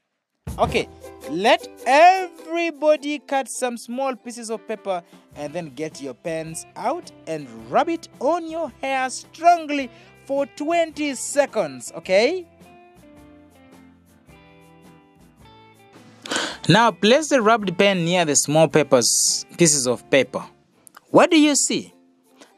Okay, 0.60 0.88
let 1.30 1.68
everybody 1.86 3.20
cut 3.20 3.48
some 3.48 3.78
small 3.78 4.16
pieces 4.16 4.50
of 4.50 4.68
paper 4.68 5.04
and 5.36 5.54
then 5.54 5.70
get 5.76 6.02
your 6.02 6.14
pens 6.14 6.66
out 6.76 7.12
and 7.28 7.48
rub 7.72 7.90
it 7.90 8.08
on 8.20 8.50
your 8.50 8.72
hair 8.82 9.10
strongly 9.10 9.90
for 10.26 10.46
20 10.46 11.14
seconds, 11.16 11.92
okay? 11.96 12.46
Now 16.70 16.92
place 16.92 17.30
the 17.30 17.42
rubbed 17.42 17.78
pen 17.78 18.04
near 18.04 18.26
the 18.26 18.36
small 18.36 18.68
papers, 18.68 19.46
pieces 19.58 19.88
of 19.88 20.10
paper. 20.10 20.44
What 21.12 21.32
do 21.32 21.40
you 21.40 21.56
see? 21.56 21.94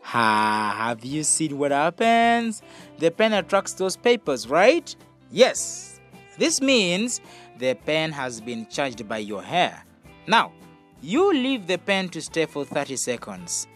Ha, 0.02 0.74
have 0.76 1.06
you 1.06 1.24
seen 1.24 1.60
what 1.60 1.72
happens? 1.72 2.64
The 2.98 3.12
pen 3.12 3.34
attracts 3.34 3.74
those 3.74 3.96
papers, 3.96 4.48
right? 4.50 4.96
Yes. 5.30 6.00
This 6.40 6.60
means 6.60 7.22
the 7.60 7.76
pen 7.76 8.12
has 8.14 8.40
been 8.40 8.66
charged 8.68 9.08
by 9.08 9.18
your 9.18 9.44
hair. 9.44 9.84
Now, 10.28 10.54
you 11.02 11.34
leave 11.34 11.68
the 11.68 11.78
pen 11.78 12.10
to 12.10 12.22
stay 12.22 12.46
for 12.46 12.64
30 12.64 12.96
seconds. 12.96 13.68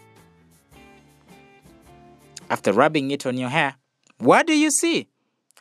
After 2.48 2.72
rubbing 2.72 3.10
it 3.10 3.26
on 3.26 3.36
your 3.36 3.50
hair, 3.50 3.76
what 4.18 4.46
do 4.46 4.56
you 4.56 4.70
see? 4.70 5.08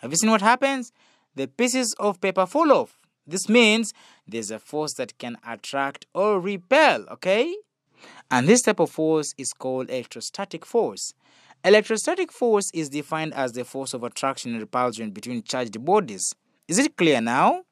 Have 0.01 0.11
you 0.11 0.17
seen 0.17 0.31
what 0.31 0.41
happens? 0.41 0.91
The 1.35 1.47
pieces 1.47 1.93
of 1.99 2.21
paper 2.21 2.45
fall 2.45 2.71
off. 2.71 2.97
This 3.27 3.49
means 3.49 3.93
there's 4.27 4.51
a 4.51 4.59
force 4.59 4.93
that 4.95 5.17
can 5.17 5.37
attract 5.45 6.05
or 6.13 6.39
repel, 6.39 7.05
okay? 7.11 7.53
And 8.31 8.47
this 8.47 8.61
type 8.61 8.79
of 8.79 8.89
force 8.89 9.33
is 9.37 9.53
called 9.53 9.89
electrostatic 9.89 10.65
force. 10.65 11.13
Electrostatic 11.63 12.31
force 12.31 12.69
is 12.73 12.89
defined 12.89 13.33
as 13.33 13.53
the 13.53 13.63
force 13.63 13.93
of 13.93 14.03
attraction 14.03 14.51
and 14.51 14.61
repulsion 14.61 15.11
between 15.11 15.43
charged 15.43 15.83
bodies. 15.83 16.35
Is 16.67 16.79
it 16.79 16.97
clear 16.97 17.21
now? 17.21 17.63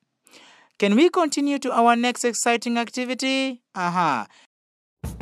Can 0.80 0.96
we 0.96 1.10
continue 1.10 1.60
to 1.60 1.72
our 1.72 1.96
next 1.96 2.24
exciting 2.24 2.78
activity? 2.78 3.62
Aha. 3.76 4.28
Uh-huh. 4.28 5.18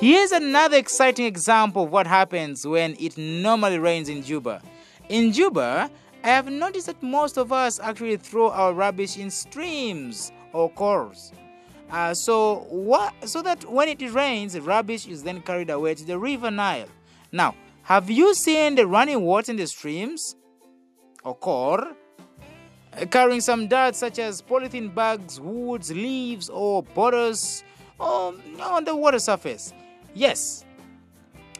Here's 0.00 0.32
another 0.32 0.76
exciting 0.76 1.24
example 1.24 1.84
of 1.84 1.90
what 1.90 2.06
happens 2.06 2.66
when 2.66 2.96
it 3.00 3.16
normally 3.16 3.78
rains 3.78 4.10
in 4.10 4.22
Juba. 4.22 4.60
In 5.08 5.32
Juba, 5.32 5.90
I 6.22 6.28
have 6.28 6.50
noticed 6.50 6.86
that 6.86 7.02
most 7.02 7.38
of 7.38 7.50
us 7.50 7.80
actually 7.80 8.18
throw 8.18 8.50
our 8.50 8.74
rubbish 8.74 9.16
in 9.16 9.30
streams 9.30 10.32
or 10.52 10.68
cores. 10.70 11.32
Uh, 11.90 12.12
so 12.12 12.66
what? 12.68 13.14
So 13.28 13.42
that 13.42 13.64
when 13.70 13.88
it 13.88 14.02
rains, 14.12 14.52
the 14.52 14.60
rubbish 14.60 15.06
is 15.06 15.22
then 15.22 15.40
carried 15.40 15.70
away 15.70 15.94
to 15.94 16.04
the 16.04 16.18
river 16.18 16.50
Nile. 16.50 16.88
Now, 17.32 17.54
have 17.84 18.10
you 18.10 18.34
seen 18.34 18.74
the 18.74 18.86
running 18.86 19.22
water 19.22 19.52
in 19.52 19.56
the 19.56 19.66
streams 19.66 20.36
or 21.24 21.34
core? 21.36 21.96
Carrying 23.10 23.40
some 23.40 23.68
dirt 23.68 23.94
such 23.94 24.18
as 24.18 24.40
polythene 24.42 24.94
bags, 24.94 25.40
woods, 25.40 25.92
leaves, 25.92 26.48
or 26.48 26.82
bottles 26.82 27.64
on 27.98 28.84
the 28.84 28.94
water 28.94 29.18
surface. 29.18 29.72
Yes, 30.14 30.64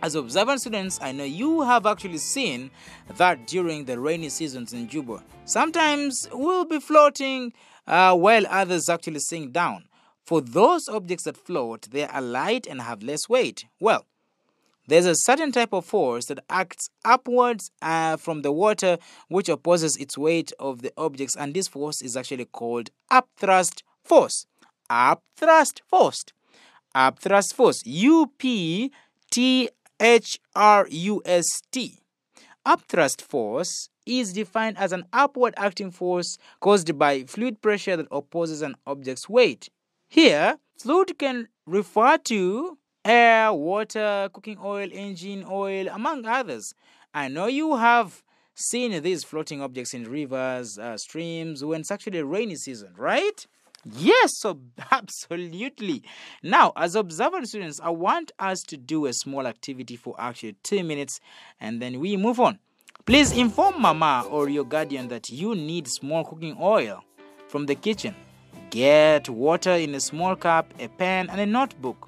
as 0.02 0.14
observant 0.14 0.60
students, 0.60 0.98
I 1.00 1.12
know 1.12 1.24
you 1.24 1.62
have 1.62 1.86
actually 1.86 2.18
seen 2.18 2.70
that 3.16 3.46
during 3.46 3.84
the 3.86 3.98
rainy 3.98 4.28
seasons 4.28 4.72
in 4.72 4.88
Juba. 4.88 5.22
Sometimes 5.46 6.28
we'll 6.32 6.64
be 6.64 6.80
floating 6.80 7.52
uh, 7.86 8.14
while 8.14 8.46
others 8.48 8.88
actually 8.88 9.20
sink 9.20 9.52
down. 9.52 9.84
For 10.24 10.40
those 10.40 10.88
objects 10.88 11.24
that 11.24 11.36
float, 11.36 11.88
they 11.90 12.04
are 12.04 12.20
light 12.20 12.66
and 12.66 12.82
have 12.82 13.02
less 13.02 13.28
weight. 13.28 13.64
Well, 13.80 14.04
there's 14.86 15.06
a 15.06 15.14
certain 15.14 15.52
type 15.52 15.72
of 15.72 15.84
force 15.84 16.26
that 16.26 16.44
acts 16.48 16.88
upwards 17.04 17.70
uh, 17.82 18.16
from 18.16 18.42
the 18.42 18.52
water, 18.52 18.98
which 19.28 19.48
opposes 19.48 19.96
its 19.96 20.16
weight 20.16 20.52
of 20.58 20.82
the 20.82 20.92
objects, 20.96 21.36
and 21.36 21.54
this 21.54 21.68
force 21.68 22.00
is 22.02 22.16
actually 22.16 22.44
called 22.44 22.90
upthrust 23.10 23.82
force. 24.04 24.46
Upthrust 24.90 25.80
force. 25.86 26.24
Upthrust 26.94 27.54
force. 27.54 27.82
U 27.84 28.32
P 28.38 28.92
T 29.30 29.68
H 30.00 30.38
R 30.54 30.86
U 30.88 31.22
S 31.24 31.46
T. 31.72 31.98
Upthrust 32.64 33.22
force 33.22 33.90
is 34.06 34.32
defined 34.32 34.78
as 34.78 34.92
an 34.92 35.04
upward 35.12 35.54
acting 35.56 35.90
force 35.90 36.38
caused 36.60 36.96
by 36.98 37.24
fluid 37.24 37.60
pressure 37.60 37.96
that 37.96 38.06
opposes 38.10 38.62
an 38.62 38.76
object's 38.86 39.28
weight. 39.28 39.68
Here, 40.08 40.58
fluid 40.78 41.18
can 41.18 41.48
refer 41.66 42.18
to 42.18 42.78
air, 43.06 43.52
water, 43.52 44.28
cooking 44.32 44.58
oil, 44.62 44.88
engine 44.92 45.44
oil, 45.48 45.88
among 45.88 46.26
others. 46.26 46.74
I 47.14 47.28
know 47.28 47.46
you 47.46 47.76
have 47.76 48.22
seen 48.54 49.00
these 49.02 49.22
floating 49.22 49.62
objects 49.62 49.94
in 49.94 50.10
rivers, 50.10 50.78
uh, 50.78 50.96
streams, 50.96 51.64
when 51.64 51.80
it's 51.82 51.90
actually 51.90 52.22
rainy 52.22 52.56
season, 52.56 52.92
right? 52.96 53.46
Yes, 53.84 54.38
so 54.38 54.58
absolutely. 54.90 56.02
Now, 56.42 56.72
as 56.76 56.94
observant 56.94 57.48
students, 57.48 57.80
I 57.80 57.90
want 57.90 58.32
us 58.38 58.62
to 58.62 58.76
do 58.76 59.06
a 59.06 59.12
small 59.12 59.46
activity 59.46 59.96
for 59.96 60.14
actually 60.18 60.56
two 60.62 60.82
minutes 60.82 61.20
and 61.60 61.80
then 61.80 62.00
we 62.00 62.16
move 62.16 62.40
on. 62.40 62.58
Please 63.04 63.30
inform 63.30 63.80
mama 63.80 64.26
or 64.28 64.48
your 64.48 64.64
guardian 64.64 65.06
that 65.08 65.30
you 65.30 65.54
need 65.54 65.86
small 65.86 66.24
cooking 66.24 66.56
oil 66.60 67.04
from 67.46 67.66
the 67.66 67.76
kitchen. 67.76 68.16
Get 68.70 69.28
water 69.28 69.72
in 69.72 69.94
a 69.94 70.00
small 70.00 70.34
cup, 70.34 70.74
a 70.80 70.88
pen, 70.88 71.30
and 71.30 71.40
a 71.40 71.46
notebook. 71.46 72.05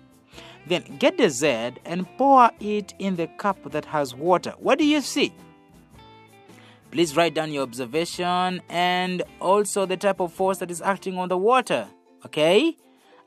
Then 0.68 0.84
get 0.98 1.16
the 1.16 1.30
Z 1.30 1.46
and 1.84 2.06
pour 2.18 2.50
it 2.60 2.94
in 2.98 3.16
the 3.16 3.26
cup 3.26 3.70
that 3.72 3.86
has 3.86 4.14
water. 4.14 4.52
What 4.58 4.78
do 4.78 4.84
you 4.84 5.00
see? 5.00 5.32
Please 6.90 7.16
write 7.16 7.34
down 7.34 7.52
your 7.52 7.62
observation 7.62 8.62
and 8.68 9.22
also 9.40 9.86
the 9.86 9.96
type 9.96 10.20
of 10.20 10.32
force 10.32 10.58
that 10.58 10.70
is 10.70 10.80
acting 10.82 11.18
on 11.18 11.28
the 11.28 11.38
water. 11.38 11.86
Okay? 12.24 12.76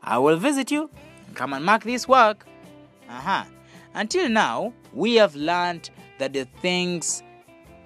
I 0.03 0.17
will 0.17 0.38
visit 0.38 0.71
you. 0.71 0.89
Come 1.33 1.53
and 1.53 1.65
mark 1.65 1.83
this 1.83 2.07
work. 2.07 2.45
Uh-huh. 3.10 3.43
Until 3.93 4.29
now, 4.29 4.74
we 4.93 5.15
have 5.15 5.36
learned 5.36 5.89
that 6.17 6.33
the 6.33 6.45
things 6.62 7.24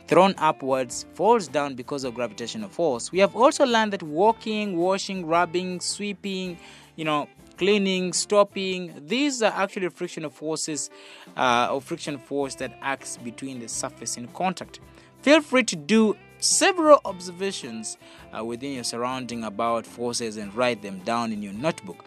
thrown 0.08 0.36
upwards 0.38 1.06
falls 1.14 1.48
down 1.48 1.76
because 1.76 2.04
of 2.04 2.14
gravitational 2.14 2.70
force. 2.70 3.12
We 3.12 3.20
have 3.20 3.36
also 3.36 3.66
learned 3.66 3.94
that 3.94 4.04
walking, 4.04 4.78
washing, 4.78 5.26
rubbing, 5.26 5.80
sweeping, 5.80 6.58
you 6.96 7.06
know, 7.06 7.28
cleaning, 7.58 8.14
stopping. 8.14 8.94
These 9.06 9.42
are 9.42 9.52
actually 9.52 9.90
frictional 9.90 10.30
forces 10.30 10.90
uh, 11.36 11.70
or 11.72 11.82
friction 11.82 12.18
force 12.18 12.56
that 12.56 12.78
acts 12.82 13.18
between 13.18 13.60
the 13.60 13.68
surface 13.68 14.18
in 14.18 14.28
contact. 14.30 14.80
Feel 15.22 15.42
free 15.42 15.64
to 15.64 15.76
do 15.76 16.16
several 16.40 17.00
observations 17.06 17.98
uh, 18.38 18.44
within 18.44 18.74
your 18.74 18.84
surrounding 18.84 19.44
about 19.44 19.86
forces 19.86 20.38
and 20.38 20.54
write 20.56 20.82
them 20.82 21.00
down 21.00 21.32
in 21.32 21.42
your 21.42 21.54
notebook. 21.54 22.06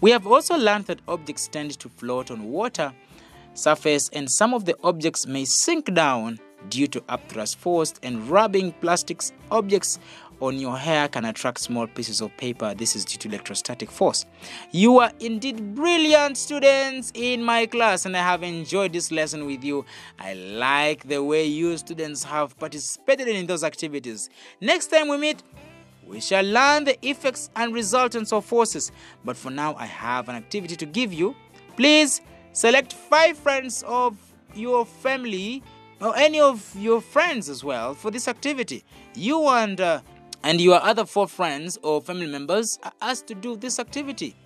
We 0.00 0.10
have 0.10 0.26
also 0.26 0.56
learned 0.56 0.86
that 0.86 1.00
objects 1.08 1.48
tend 1.48 1.78
to 1.78 1.88
float 1.88 2.30
on 2.30 2.50
water 2.50 2.92
surface 3.54 4.08
and 4.12 4.30
some 4.30 4.54
of 4.54 4.64
the 4.64 4.76
objects 4.84 5.26
may 5.26 5.44
sink 5.44 5.92
down 5.92 6.38
due 6.68 6.86
to 6.88 7.00
upthrust 7.02 7.56
force 7.56 7.94
and 8.02 8.28
rubbing 8.28 8.72
plastics 8.72 9.32
objects 9.50 9.98
on 10.40 10.58
your 10.58 10.76
hair 10.76 11.08
can 11.08 11.24
attract 11.24 11.60
small 11.60 11.86
pieces 11.86 12.20
of 12.20 12.36
paper. 12.36 12.74
This 12.74 12.94
is 12.94 13.04
due 13.04 13.18
to 13.18 13.28
electrostatic 13.28 13.90
force. 13.90 14.24
You 14.70 14.98
are 14.98 15.12
indeed 15.20 15.74
brilliant 15.74 16.36
students 16.36 17.10
in 17.14 17.42
my 17.42 17.66
class, 17.66 18.06
and 18.06 18.16
I 18.16 18.20
have 18.20 18.42
enjoyed 18.42 18.92
this 18.92 19.10
lesson 19.10 19.46
with 19.46 19.64
you. 19.64 19.84
I 20.18 20.34
like 20.34 21.08
the 21.08 21.22
way 21.22 21.44
you 21.44 21.76
students 21.76 22.24
have 22.24 22.58
participated 22.58 23.28
in 23.28 23.46
those 23.46 23.64
activities. 23.64 24.30
Next 24.60 24.88
time 24.88 25.08
we 25.08 25.16
meet, 25.16 25.42
we 26.06 26.20
shall 26.20 26.44
learn 26.44 26.84
the 26.84 26.96
effects 27.06 27.50
and 27.56 27.74
resultants 27.74 28.32
of 28.32 28.44
forces. 28.44 28.90
But 29.24 29.36
for 29.36 29.50
now, 29.50 29.74
I 29.74 29.86
have 29.86 30.28
an 30.28 30.36
activity 30.36 30.76
to 30.76 30.86
give 30.86 31.12
you. 31.12 31.34
Please 31.76 32.20
select 32.52 32.92
five 32.92 33.36
friends 33.36 33.84
of 33.86 34.16
your 34.54 34.86
family 34.86 35.62
or 36.00 36.16
any 36.16 36.40
of 36.40 36.74
your 36.76 37.00
friends 37.00 37.48
as 37.48 37.62
well 37.62 37.92
for 37.92 38.10
this 38.10 38.28
activity. 38.28 38.84
You 39.14 39.46
and 39.48 39.80
uh, 39.80 40.00
and 40.42 40.60
your 40.60 40.82
other 40.82 41.04
four 41.04 41.26
friends 41.26 41.78
or 41.82 42.00
family 42.00 42.26
members 42.26 42.78
are 42.82 42.92
asked 43.00 43.26
to 43.28 43.34
do 43.34 43.56
this 43.56 43.78
activity. 43.78 44.36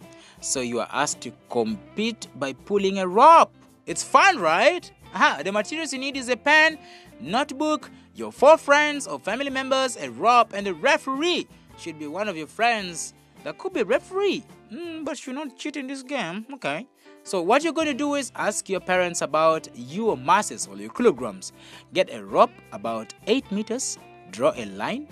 So 0.41 0.61
you 0.61 0.81
are 0.81 0.89
asked 0.93 1.21
to 1.23 1.33
compete 1.51 2.27
by 2.37 2.53
pulling 2.53 2.99
a 2.99 3.07
rope. 3.07 3.53
It's 3.87 4.03
fun, 4.03 4.39
right? 4.39 4.91
Aha, 5.15 5.43
the 5.45 5.53
materials 5.53 5.93
you 5.93 5.99
need 5.99 6.17
is 6.17 6.29
a 6.29 6.37
pen, 6.37 6.79
notebook, 7.21 7.91
your 8.15 8.33
four 8.33 8.57
friends 8.57 9.07
or 9.07 9.19
family 9.19 9.51
members, 9.51 9.97
a 9.97 10.11
rope, 10.11 10.53
and 10.55 10.67
a 10.67 10.75
referee. 10.75 11.47
Should 11.79 11.99
be 11.99 12.07
one 12.07 12.29
of 12.29 12.37
your 12.37 12.47
friends 12.47 13.15
that 13.45 13.59
could 13.59 13.73
be 13.73 13.81
a 13.81 13.85
referee, 13.85 14.45
mm, 14.73 15.05
but 15.05 15.19
should 15.19 15.35
not 15.35 15.57
cheat 15.57 15.77
in 15.77 15.87
this 15.87 16.03
game. 16.03 16.47
Okay. 16.55 16.87
So 17.25 17.41
what 17.41 17.63
you're 17.63 17.73
going 17.73 17.87
to 17.87 17.95
do 17.95 18.15
is 18.15 18.33
ask 18.35 18.69
your 18.69 18.81
parents 18.81 19.23
about 19.23 19.69
your 19.75 20.17
masses 20.17 20.67
or 20.67 20.77
your 20.77 20.91
kilograms. 20.91 21.53
Get 21.93 22.13
a 22.13 22.25
rope 22.25 22.51
about 22.73 23.15
8 23.27 23.51
meters, 23.53 23.99
draw 24.31 24.53
a 24.57 24.65
line 24.67 25.07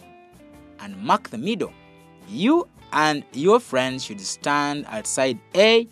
and 0.82 0.96
mark 0.96 1.30
the 1.30 1.38
middle. 1.38 1.72
You 2.28 2.68
and 2.92 3.24
your 3.32 3.60
friends 3.60 4.04
should 4.04 4.20
stand 4.20 4.86
at 4.86 5.06
side 5.06 5.38
A 5.54 5.88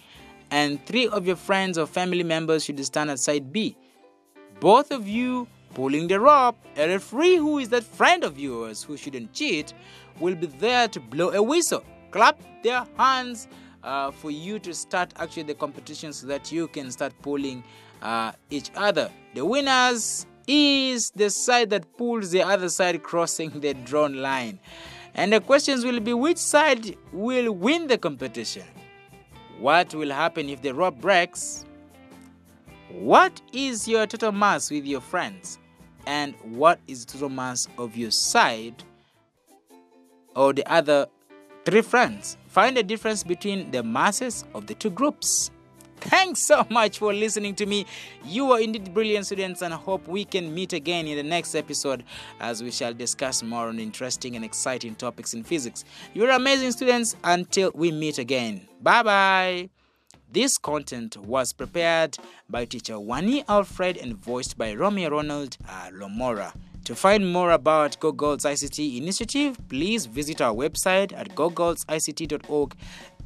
and 0.51 0.85
three 0.87 1.09
of 1.09 1.27
your 1.27 1.37
friends 1.37 1.79
or 1.79 1.87
family 1.87 2.23
members 2.23 2.65
should 2.65 2.85
stand 2.85 3.11
at 3.11 3.19
side 3.19 3.53
B. 3.53 3.77
Both 4.61 4.91
of 4.91 5.07
you 5.07 5.47
pulling 5.75 6.09
the 6.09 6.19
rope, 6.19 6.57
a 6.77 6.89
referee 6.89 7.37
who 7.37 7.59
is 7.59 7.69
that 7.69 7.85
friend 7.85 8.25
of 8.25 8.39
yours 8.39 8.83
who 8.83 8.97
shouldn't 8.97 9.33
cheat 9.33 9.73
will 10.19 10.35
be 10.35 10.47
there 10.47 10.89
to 10.89 11.01
blow 11.01 11.31
a 11.31 11.43
whistle, 11.43 11.85
clap 12.11 12.41
their 12.63 12.85
hands, 12.97 13.47
uh, 13.85 14.11
for 14.11 14.31
you 14.31 14.59
to 14.59 14.75
start 14.75 15.13
actually 15.17 15.45
the 15.45 15.55
competition 15.55 16.13
so 16.13 16.27
that 16.27 16.51
you 16.51 16.67
can 16.69 16.91
start 16.91 17.13
pulling 17.23 17.63
uh, 18.03 18.33
each 18.51 18.71
other. 18.75 19.11
The 19.35 19.45
winners 19.45 20.27
is 20.49 21.11
the 21.11 21.29
side 21.29 21.71
that 21.71 21.97
pulls 21.97 22.31
the 22.31 22.43
other 22.43 22.71
side 22.71 23.03
crossing 23.03 23.61
the 23.61 23.75
drawn 23.75 24.15
line. 24.15 24.59
And 25.15 25.33
the 25.33 25.41
questions 25.41 25.85
will 25.85 26.01
be 26.01 26.15
which 26.15 26.39
side 26.39 26.97
will 27.13 27.53
win 27.53 27.87
the 27.87 27.99
competition? 27.99 28.65
What 29.61 29.95
will 29.95 30.11
happen 30.11 30.49
if 30.49 30.63
the 30.63 30.73
rope 30.73 31.01
breaks? 31.01 31.65
What 32.91 33.41
is 33.53 33.87
your 33.87 34.07
total 34.07 34.33
mass 34.33 34.71
with 34.71 34.87
your 34.87 35.01
friends? 35.01 35.59
And 36.07 36.35
what 36.43 36.81
is 36.87 37.05
the 37.05 37.13
total 37.13 37.29
mass 37.29 37.69
of 37.77 37.97
your 37.97 38.11
side 38.11 38.83
or 40.35 40.55
the 40.55 40.67
other 40.73 41.07
three 41.65 41.83
friends? 41.83 42.39
Find 42.47 42.77
the 42.77 42.83
difference 42.83 43.23
between 43.23 43.71
the 43.71 43.83
masses 43.83 44.45
of 44.55 44.67
the 44.67 44.75
two 44.75 44.91
groups. 44.91 45.51
Thanks 46.01 46.41
so 46.41 46.67
much 46.71 46.99
for 46.99 47.13
listening 47.13 47.55
to 47.57 47.67
me. 47.67 47.87
You 48.25 48.53
are 48.53 48.61
indeed 48.61 48.95
brilliant 48.95 49.27
students, 49.27 49.63
and 49.63 49.75
I 49.75 49.77
hope 49.77 50.07
we 50.09 50.25
can 50.25 50.55
meet 50.55 50.73
again 50.73 51.07
in 51.07 51.17
the 51.17 51.23
next 51.23 51.55
episode 51.55 52.05
as 52.41 52.63
we 52.63 52.71
shall 52.71 52.95
discuss 52.95 53.43
more 53.43 53.69
on 53.69 53.79
interesting 53.79 54.37
and 54.37 54.45
exciting 54.45 54.95
topics 54.95 55.35
in 55.35 55.43
physics. 55.43 55.85
You're 56.15 56.31
amazing 56.31 56.73
students 56.73 57.17
until 57.25 57.73
we 57.75 57.93
meet 57.93 58.19
again. 58.19 58.69
Bye 58.81 59.03
bye. 59.03 59.71
This 60.31 60.59
content 60.59 61.17
was 61.17 61.53
prepared 61.53 62.19
by 62.51 62.67
teacher 62.67 63.01
Wani 63.01 63.45
Alfred 63.49 63.97
and 63.97 64.15
voiced 64.15 64.59
by 64.59 64.75
Romeo 64.75 65.11
Ronald 65.11 65.57
uh, 65.67 65.89
Lomora. 65.93 66.53
To 66.85 66.95
find 66.95 67.31
more 67.33 67.53
about 67.53 67.99
GoGirls 68.01 68.47
ICT 68.47 68.97
initiative, 68.99 69.59
please 69.69 70.07
visit 70.07 70.41
our 70.41 70.55
website 70.55 71.13
at 71.13 71.35
gogirlsict.org 71.35 72.75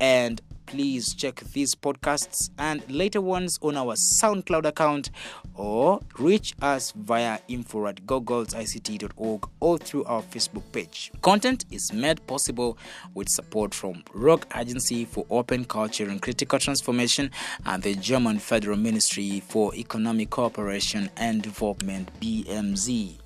and 0.00 0.40
please 0.72 1.12
check 1.12 1.38
these 1.52 1.74
podcasts 1.74 2.48
and 2.56 2.82
later 2.90 3.20
ones 3.20 3.58
on 3.60 3.76
our 3.76 3.92
SoundCloud 3.94 4.64
account 4.64 5.10
or 5.54 6.00
reach 6.18 6.54
us 6.62 6.92
via 6.92 7.38
info 7.46 7.86
at 7.88 8.06
gogirlsict.org 8.06 9.46
or 9.60 9.76
through 9.76 10.04
our 10.04 10.22
Facebook 10.22 10.62
page. 10.72 11.12
Content 11.20 11.66
is 11.70 11.92
made 11.92 12.26
possible 12.26 12.78
with 13.12 13.28
support 13.28 13.74
from 13.74 14.02
Rock 14.14 14.46
Agency 14.56 15.04
for 15.04 15.26
Open 15.28 15.66
Culture 15.66 16.08
and 16.08 16.22
Critical 16.22 16.58
Transformation 16.58 17.30
and 17.66 17.82
the 17.82 17.94
German 17.94 18.38
Federal 18.38 18.78
Ministry 18.78 19.40
for 19.40 19.74
Economic 19.74 20.30
Cooperation 20.30 21.10
and 21.18 21.42
Development, 21.42 22.08
BMZ. 22.18 23.18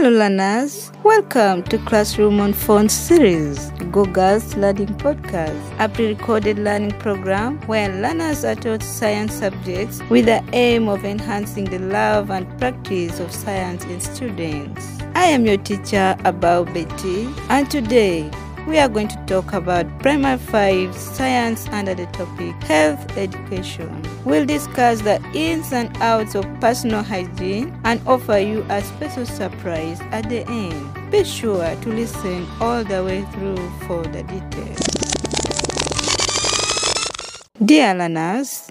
Hello 0.00 0.16
learners, 0.16 0.92
welcome 1.02 1.64
to 1.64 1.76
Classroom 1.78 2.38
on 2.38 2.52
Phone 2.52 2.88
series, 2.88 3.72
GoGirls 3.90 4.56
Learning 4.56 4.86
Podcast, 4.86 5.60
a 5.80 5.88
pre-recorded 5.88 6.60
learning 6.60 6.92
program 7.00 7.58
where 7.62 7.88
learners 8.00 8.44
are 8.44 8.54
taught 8.54 8.84
science 8.84 9.34
subjects 9.34 10.00
with 10.08 10.26
the 10.26 10.40
aim 10.52 10.86
of 10.86 11.04
enhancing 11.04 11.64
the 11.64 11.80
love 11.80 12.30
and 12.30 12.46
practice 12.60 13.18
of 13.18 13.32
science 13.32 13.84
in 13.86 14.00
students. 14.00 15.00
I 15.16 15.24
am 15.24 15.44
your 15.44 15.56
teacher, 15.56 16.14
Abao 16.20 16.72
Betty, 16.72 17.28
and 17.48 17.68
today 17.68 18.30
we 18.68 18.78
are 18.78 18.88
going 18.88 19.08
to 19.08 19.16
talk 19.24 19.54
about 19.54 19.86
Primary 20.00 20.36
5 20.36 20.94
Science 20.94 21.66
under 21.68 21.94
the 21.94 22.04
topic 22.06 22.54
Health 22.64 23.16
Education. 23.16 24.04
We'll 24.26 24.44
discuss 24.44 25.00
the 25.00 25.22
ins 25.32 25.72
and 25.72 25.96
outs 26.02 26.34
of 26.34 26.44
personal 26.60 27.02
hygiene 27.02 27.74
and 27.84 28.06
offer 28.06 28.36
you 28.36 28.66
a 28.68 28.82
special 28.82 29.24
surprise 29.24 30.02
at 30.12 30.28
the 30.28 30.46
end. 30.48 31.10
Be 31.10 31.24
sure 31.24 31.74
to 31.76 31.88
listen 31.88 32.46
all 32.60 32.84
the 32.84 33.02
way 33.02 33.22
through 33.32 33.56
for 33.86 34.02
the 34.02 34.22
details. 34.24 34.78
Dear 37.64 37.94
learners, 37.94 38.70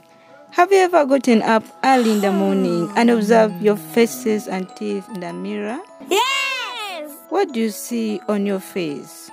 have 0.51 0.71
you 0.71 0.77
ever 0.77 1.07
gotten 1.07 1.41
up 1.41 1.63
early 1.83 2.11
in 2.11 2.21
the 2.21 2.31
morning 2.31 2.91
and 2.95 3.09
observed 3.09 3.59
your 3.63 3.77
faces 3.77 4.47
and 4.47 4.69
teeth 4.75 5.09
in 5.09 5.21
the 5.21 5.33
mirror? 5.33 5.79
Yes! 6.07 7.11
What 7.29 7.51
do 7.51 7.59
you 7.59 7.71
see 7.71 8.21
on 8.27 8.45
your 8.45 8.59
face? 8.59 9.26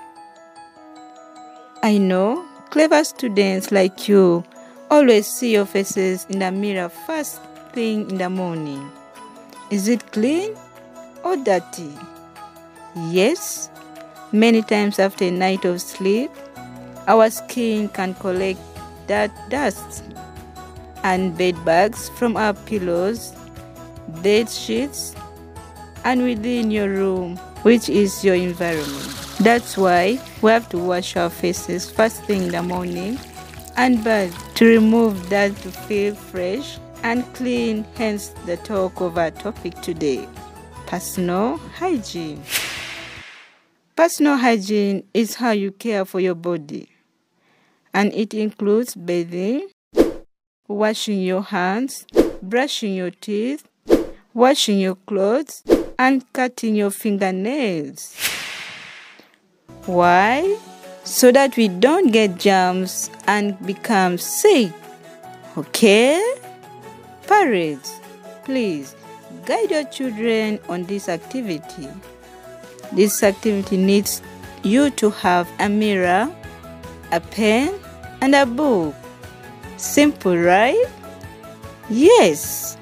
I 1.84 1.98
know 1.98 2.46
clever 2.70 3.04
students 3.04 3.70
like 3.70 4.08
you 4.08 4.42
always 4.90 5.26
see 5.26 5.52
your 5.52 5.66
faces 5.66 6.24
in 6.30 6.38
the 6.38 6.50
mirror 6.50 6.88
first 6.88 7.42
thing 7.74 8.08
in 8.08 8.16
the 8.16 8.30
morning. 8.30 8.90
Is 9.70 9.86
it 9.88 10.10
clean 10.10 10.56
or 11.22 11.36
dirty? 11.36 11.92
Yes, 13.10 13.68
many 14.32 14.62
times 14.62 14.98
after 14.98 15.26
a 15.26 15.30
night 15.30 15.66
of 15.66 15.82
sleep, 15.82 16.30
our 17.06 17.28
skin 17.28 17.90
can 17.90 18.14
collect 18.14 18.60
that 19.06 19.30
dust 19.50 20.04
and 21.02 21.36
bed 21.36 21.54
bugs 21.66 22.08
from 22.18 22.38
our 22.38 22.54
pillows, 22.54 23.34
bed 24.22 24.48
sheets, 24.48 25.14
and 26.04 26.22
within 26.22 26.70
your 26.70 26.88
room, 26.88 27.36
which 27.62 27.90
is 27.90 28.24
your 28.24 28.36
environment. 28.36 29.23
That's 29.44 29.76
why 29.76 30.18
we 30.40 30.50
have 30.52 30.70
to 30.70 30.78
wash 30.78 31.18
our 31.18 31.28
faces 31.28 31.90
first 31.90 32.24
thing 32.24 32.44
in 32.44 32.48
the 32.52 32.62
morning 32.62 33.18
and 33.76 34.02
bath 34.02 34.32
to 34.54 34.64
remove 34.64 35.28
that 35.28 35.54
to 35.56 35.70
feel 35.70 36.14
fresh 36.14 36.78
and 37.02 37.22
clean. 37.34 37.84
Hence, 37.94 38.28
the 38.46 38.56
talk 38.56 39.02
of 39.02 39.18
our 39.18 39.30
topic 39.30 39.78
today 39.82 40.26
personal 40.86 41.58
hygiene. 41.76 42.42
Personal 43.94 44.38
hygiene 44.38 45.04
is 45.12 45.34
how 45.34 45.50
you 45.50 45.72
care 45.72 46.06
for 46.06 46.20
your 46.20 46.34
body, 46.34 46.88
and 47.92 48.14
it 48.14 48.32
includes 48.32 48.94
bathing, 48.94 49.68
washing 50.68 51.20
your 51.20 51.42
hands, 51.42 52.06
brushing 52.40 52.94
your 52.94 53.10
teeth, 53.10 53.68
washing 54.32 54.78
your 54.78 54.94
clothes, 54.94 55.62
and 55.98 56.24
cutting 56.32 56.74
your 56.74 56.90
fingernails. 56.90 58.33
Why? 59.86 60.56
So 61.04 61.30
that 61.32 61.56
we 61.56 61.68
don't 61.68 62.10
get 62.12 62.38
germs 62.38 63.10
and 63.26 63.58
become 63.66 64.16
sick. 64.18 64.72
Okay? 65.58 66.22
Parents, 67.26 68.00
please 68.44 68.94
guide 69.44 69.70
your 69.70 69.84
children 69.84 70.58
on 70.68 70.84
this 70.84 71.08
activity. 71.08 71.88
This 72.92 73.22
activity 73.22 73.76
needs 73.76 74.22
you 74.62 74.90
to 74.90 75.10
have 75.10 75.48
a 75.58 75.68
mirror, 75.68 76.32
a 77.12 77.20
pen, 77.20 77.74
and 78.22 78.34
a 78.34 78.46
book. 78.46 78.94
Simple, 79.76 80.36
right? 80.36 80.84
Yes. 81.90 82.78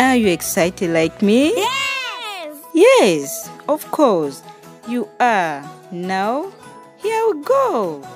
Are 0.00 0.16
you 0.16 0.28
excited 0.28 0.90
like 0.90 1.22
me? 1.22 1.54
Yes! 1.56 2.56
Yes, 2.74 3.50
of 3.68 3.90
course. 3.90 4.42
You 4.86 5.08
are. 5.18 5.68
Now, 5.90 6.52
here 6.98 7.30
we 7.30 7.42
go. 7.42 8.06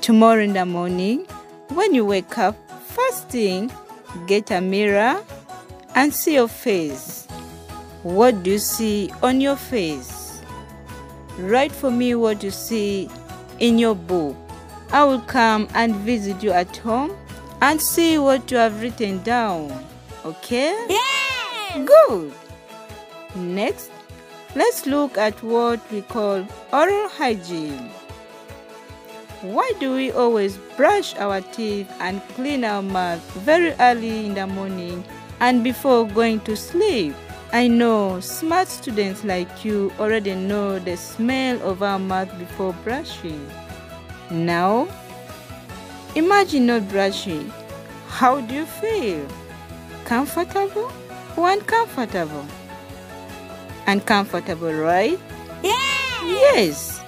Tomorrow 0.00 0.42
in 0.42 0.52
the 0.52 0.64
morning, 0.64 1.26
when 1.70 1.94
you 1.94 2.04
wake 2.04 2.38
up, 2.38 2.56
first 2.82 3.28
thing, 3.28 3.72
get 4.28 4.52
a 4.52 4.60
mirror 4.60 5.20
and 5.96 6.14
see 6.14 6.34
your 6.34 6.46
face. 6.48 7.26
What 8.04 8.44
do 8.44 8.52
you 8.52 8.58
see 8.58 9.10
on 9.22 9.40
your 9.40 9.56
face? 9.56 10.40
Write 11.38 11.72
for 11.72 11.90
me 11.90 12.14
what 12.14 12.44
you 12.44 12.50
see 12.52 13.08
in 13.58 13.76
your 13.76 13.96
book. 13.96 14.36
I 14.92 15.04
will 15.04 15.20
come 15.22 15.68
and 15.74 15.94
visit 15.96 16.42
you 16.42 16.52
at 16.52 16.76
home 16.76 17.16
and 17.60 17.80
see 17.80 18.16
what 18.18 18.48
you 18.50 18.58
have 18.58 18.80
written 18.80 19.22
down. 19.24 19.72
Okay? 20.24 20.86
Yes! 20.88 21.88
Good. 21.88 22.32
Next, 23.34 23.90
let's 24.54 24.86
look 24.86 25.16
at 25.16 25.42
what 25.42 25.80
we 25.92 26.02
call 26.02 26.46
oral 26.72 27.08
hygiene. 27.08 27.90
Why 29.42 29.72
do 29.80 29.94
we 29.94 30.12
always 30.12 30.58
brush 30.76 31.14
our 31.16 31.40
teeth 31.40 31.90
and 32.00 32.20
clean 32.34 32.64
our 32.64 32.82
mouth 32.82 33.20
very 33.40 33.72
early 33.80 34.26
in 34.26 34.34
the 34.34 34.46
morning 34.46 35.02
and 35.40 35.64
before 35.64 36.06
going 36.06 36.40
to 36.40 36.56
sleep? 36.56 37.14
I 37.52 37.66
know 37.66 38.20
smart 38.20 38.68
students 38.68 39.24
like 39.24 39.64
you 39.64 39.92
already 39.98 40.34
know 40.34 40.78
the 40.78 40.96
smell 40.96 41.60
of 41.62 41.82
our 41.82 41.98
mouth 41.98 42.38
before 42.38 42.72
brushing. 42.84 43.50
Now, 44.30 44.88
imagine 46.14 46.66
not 46.66 46.88
brushing. 46.88 47.50
How 48.08 48.40
do 48.40 48.54
you 48.54 48.66
feel? 48.66 49.26
Comfortable 50.04 50.92
or 51.36 51.50
uncomfortable? 51.50 52.46
Uncomfortable, 53.90 54.72
right? 54.72 55.18
Yes! 55.64 56.22
Yes. 56.54 57.02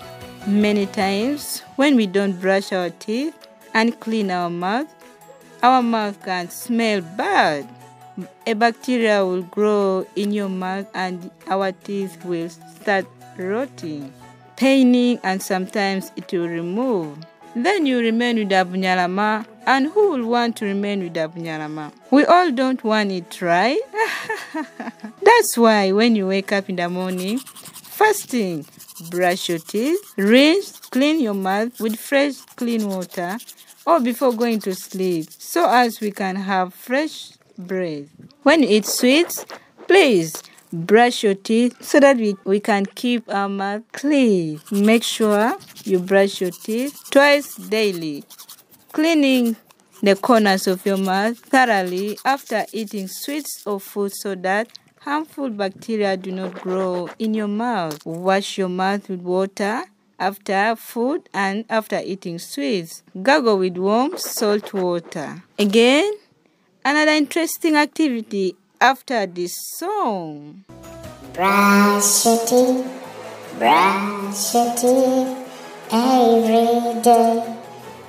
Many 0.48 0.86
times 0.86 1.60
when 1.76 1.94
we 1.94 2.08
don't 2.08 2.34
brush 2.40 2.72
our 2.72 2.90
teeth 2.90 3.38
and 3.72 3.94
clean 4.00 4.32
our 4.32 4.50
mouth, 4.50 4.90
our 5.62 5.80
mouth 5.80 6.20
can 6.24 6.50
smell 6.50 7.00
bad. 7.14 7.68
A 8.48 8.54
bacteria 8.54 9.24
will 9.24 9.42
grow 9.42 10.04
in 10.16 10.32
your 10.32 10.48
mouth 10.48 10.90
and 10.92 11.30
our 11.46 11.70
teeth 11.70 12.18
will 12.24 12.50
start 12.50 13.06
rotting, 13.38 14.12
paining, 14.56 15.20
and 15.22 15.40
sometimes 15.40 16.10
it 16.16 16.32
will 16.32 16.48
remove. 16.48 17.16
Then 17.54 17.86
you 17.86 18.00
remain 18.00 18.38
with 18.38 18.48
the 18.48 18.66
bunyalama, 18.66 19.46
and 19.66 19.86
who 19.88 20.10
will 20.10 20.26
want 20.26 20.56
to 20.56 20.64
remain 20.64 21.02
with 21.02 21.14
the 21.14 21.28
bunyalama? 21.28 21.92
We 22.10 22.24
all 22.24 22.50
don't 22.50 22.82
want 22.84 23.12
it, 23.12 23.40
right? 23.40 23.80
That's 25.22 25.56
why 25.56 25.92
when 25.92 26.16
you 26.16 26.26
wake 26.26 26.52
up 26.52 26.68
in 26.68 26.76
the 26.76 26.88
morning, 26.88 27.38
first 27.38 28.30
thing, 28.30 28.66
brush 29.10 29.48
your 29.48 29.58
teeth, 29.58 30.00
rinse, 30.16 30.78
clean 30.90 31.20
your 31.20 31.34
mouth 31.34 31.80
with 31.80 31.96
fresh, 31.96 32.36
clean 32.56 32.88
water, 32.88 33.38
or 33.86 34.00
before 34.00 34.32
going 34.32 34.60
to 34.60 34.74
sleep, 34.74 35.26
so 35.30 35.68
as 35.68 36.00
we 36.00 36.10
can 36.10 36.36
have 36.36 36.72
fresh 36.74 37.32
breath. 37.58 38.06
When 38.42 38.62
you 38.62 38.68
eat 38.68 38.86
sweets, 38.86 39.44
please 39.88 40.42
brush 40.72 41.22
your 41.22 41.34
teeth 41.34 41.82
so 41.82 42.00
that 42.00 42.16
we, 42.16 42.36
we 42.44 42.60
can 42.60 42.86
keep 42.86 43.28
our 43.28 43.48
mouth 43.48 43.82
clean. 43.92 44.60
Make 44.70 45.02
sure 45.02 45.56
you 45.84 45.98
brush 45.98 46.40
your 46.40 46.50
teeth 46.50 46.98
twice 47.10 47.56
daily, 47.56 48.24
cleaning 48.92 49.56
the 50.02 50.16
corners 50.16 50.66
of 50.66 50.84
your 50.84 50.96
mouth 50.98 51.38
thoroughly 51.38 52.18
after 52.24 52.66
eating 52.72 53.08
sweets 53.08 53.62
or 53.66 53.78
food 53.80 54.12
so 54.14 54.34
that 54.34 54.68
harmful 55.00 55.48
bacteria 55.50 56.16
do 56.16 56.30
not 56.30 56.54
grow 56.60 57.08
in 57.18 57.34
your 57.34 57.48
mouth. 57.48 58.04
Wash 58.04 58.58
your 58.58 58.68
mouth 58.68 59.08
with 59.08 59.20
water 59.20 59.84
after 60.18 60.76
food 60.76 61.28
and 61.34 61.64
after 61.68 62.00
eating 62.04 62.38
sweets. 62.38 63.02
Gargle 63.22 63.58
with 63.58 63.76
warm 63.76 64.16
salt 64.18 64.72
water. 64.72 65.42
Again, 65.58 66.12
another 66.84 67.12
interesting 67.12 67.76
activity 67.76 68.54
after 68.80 69.26
this 69.26 69.52
song. 69.78 70.64
Brush 71.32 72.26
your 72.26 72.38
teeth, 72.46 72.86
brush 73.58 74.54
your 74.54 74.74
teeth 74.76 75.42
every 75.90 77.02
day, 77.02 77.61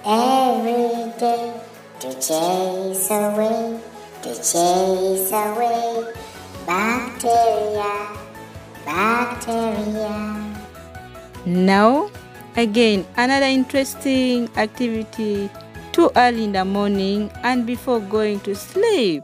every 0.05 1.11
day 1.19 1.53
to 1.99 2.13
chase 2.15 3.09
away, 3.09 3.79
to 4.21 4.35
chase 4.35 5.31
away 5.31 6.13
bacteria, 6.65 8.17
bacteria. 8.85 10.55
Now, 11.45 12.09
again, 12.55 13.05
another 13.15 13.45
interesting 13.45 14.49
activity 14.57 15.49
too 15.91 16.11
early 16.15 16.45
in 16.45 16.51
the 16.51 16.65
morning 16.65 17.31
and 17.43 17.65
before 17.65 17.99
going 17.99 18.39
to 18.41 18.55
sleep. 18.55 19.23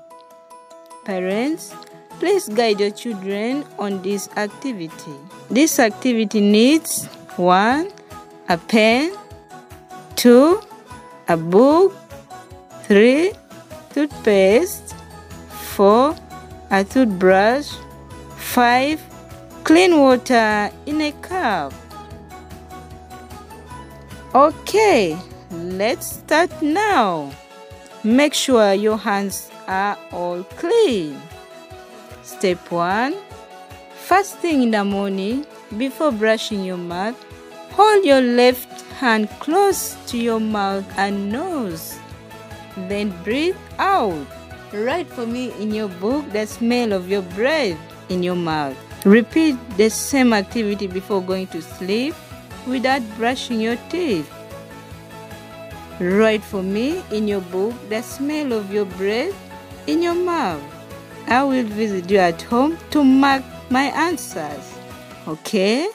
Parents, 1.04 1.74
please 2.20 2.48
guide 2.48 2.80
your 2.80 2.92
children 2.92 3.66
on 3.80 4.02
this 4.02 4.30
activity. 4.38 5.16
This 5.50 5.80
activity 5.80 6.42
needs 6.42 7.06
1. 7.38 7.92
A 8.50 8.58
pen 8.58 9.16
2. 10.16 10.62
A 11.30 11.38
book 11.38 11.94
3. 12.86 13.32
Toothpaste 13.94 14.96
4. 15.78 16.16
A 16.72 16.84
toothbrush 16.84 17.70
5. 18.36 19.00
Clean 19.64 19.96
water 19.96 20.72
in 20.88 21.02
a 21.02 21.12
cup. 21.22 21.72
Okay, 24.34 25.16
let's 25.52 26.18
start 26.18 26.50
now. 26.64 27.32
Make 28.04 28.34
sure 28.34 28.74
your 28.74 28.98
hands 28.98 29.52
are 29.68 30.00
all 30.12 30.44
clean. 30.58 31.22
Step 32.24 32.72
1 32.72 33.14
First 33.94 34.40
thing 34.40 34.64
in 34.64 34.72
the 34.72 34.84
morning, 34.84 35.46
before 35.78 36.12
brushing 36.12 36.66
your 36.66 36.78
mouth, 36.78 37.16
hold 37.74 38.04
your 38.04 38.22
left 38.22 38.79
hand 39.00 39.30
close 39.40 39.96
to 40.08 40.18
your 40.18 40.42
mouth 40.42 40.84
and 40.98 41.32
nose. 41.32 41.98
Then 42.76 43.16
breathe 43.24 43.56
out. 43.80 44.28
Write 44.74 45.08
for 45.08 45.26
me 45.26 45.54
in 45.60 45.74
your 45.74 45.88
book 45.88 46.30
the 46.32 46.46
smell 46.46 46.92
of 46.92 47.10
your 47.10 47.22
breath 47.34 47.80
in 48.10 48.24
your 48.24 48.36
mouth. 48.36 48.76
Repeat 49.06 49.56
the 49.78 49.90
same 49.90 50.34
activity 50.34 50.86
before 50.88 51.24
going 51.24 51.48
to 51.48 51.62
sleep 51.62 52.14
without 52.68 53.02
brushing 53.16 53.62
your 53.62 53.78
teeth. 53.90 54.30
Write 56.02 56.44
for 56.44 56.62
me 56.62 57.02
in 57.12 57.28
your 57.28 57.42
book 57.42 57.74
the 57.88 58.02
smell 58.02 58.52
of 58.52 58.72
your 58.74 58.86
breath 59.00 59.34
in 59.88 60.04
your 60.04 60.16
mouth. 60.16 60.62
I 61.28 61.44
will 61.44 61.64
visit 61.64 62.12
you 62.12 62.18
at 62.18 62.42
home 62.42 62.78
to 62.92 63.04
mark 63.04 63.44
my 63.70 63.86
answers. 63.96 64.76
Okay? 65.26 65.88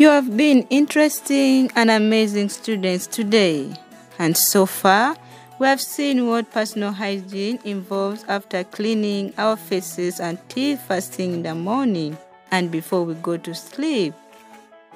You 0.00 0.08
have 0.08 0.34
been 0.34 0.66
interesting 0.70 1.70
and 1.76 1.90
amazing 1.90 2.48
students 2.48 3.06
today. 3.06 3.70
And 4.18 4.34
so 4.34 4.64
far, 4.64 5.14
we 5.58 5.66
have 5.66 5.78
seen 5.78 6.26
what 6.26 6.50
personal 6.50 6.92
hygiene 6.92 7.58
involves 7.66 8.24
after 8.26 8.64
cleaning 8.64 9.34
our 9.36 9.58
faces 9.58 10.18
and 10.18 10.38
teeth 10.48 10.80
first 10.88 11.12
thing 11.12 11.34
in 11.34 11.42
the 11.42 11.54
morning 11.54 12.16
and 12.50 12.70
before 12.70 13.04
we 13.04 13.12
go 13.12 13.36
to 13.36 13.54
sleep. 13.54 14.14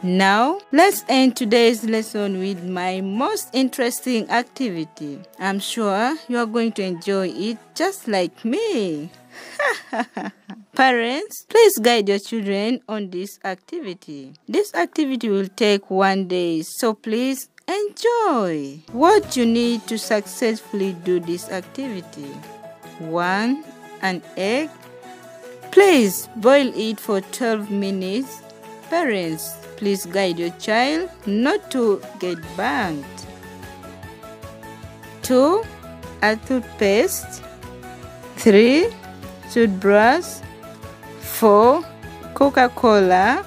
Now, 0.03 0.59
let's 0.73 1.05
end 1.07 1.37
today's 1.37 1.85
lesson 1.85 2.39
with 2.39 2.65
my 2.65 3.03
most 3.03 3.51
interesting 3.53 4.31
activity. 4.31 5.21
I'm 5.39 5.61
sure 5.61 6.17
you 6.29 6.39
are 6.39 6.47
going 6.47 6.73
to 6.73 6.83
enjoy 6.83 7.29
it 7.29 7.59
just 7.75 8.09
like 8.09 8.43
me. 8.43 9.11
Parents, 10.75 11.47
please 11.49 11.79
guide 11.79 12.09
your 12.09 12.19
children 12.19 12.81
on 12.89 13.11
this 13.11 13.39
activity. 13.45 14.35
This 14.49 14.75
activity 14.75 15.29
will 15.29 15.49
take 15.49 15.91
one 15.91 16.27
day, 16.27 16.63
so 16.63 16.95
please 16.95 17.49
enjoy. 17.69 18.81
What 18.93 19.37
you 19.37 19.47
need 19.47 19.87
to 19.87 19.99
successfully 19.99 20.95
do 21.05 21.21
this 21.21 21.49
activity 21.51 22.31
1. 22.99 23.65
An 24.03 24.23
egg. 24.37 24.71
Please 25.71 26.29
boil 26.37 26.71
it 26.75 27.01
for 27.01 27.21
12 27.21 27.71
minutes. 27.71 28.43
Parents, 28.91 29.57
please 29.77 30.07
guide 30.07 30.39
your 30.39 30.51
child 30.61 31.11
not 31.27 31.71
to 31.71 32.03
get 32.21 32.39
burnt. 32.57 33.07
2. 35.23 35.65
A 36.23 36.37
toothpaste. 36.37 37.43
3. 38.37 39.04
Toothbrush. 39.55 40.43
4. 41.21 41.85
Coca 42.35 42.69
Cola. 42.75 43.45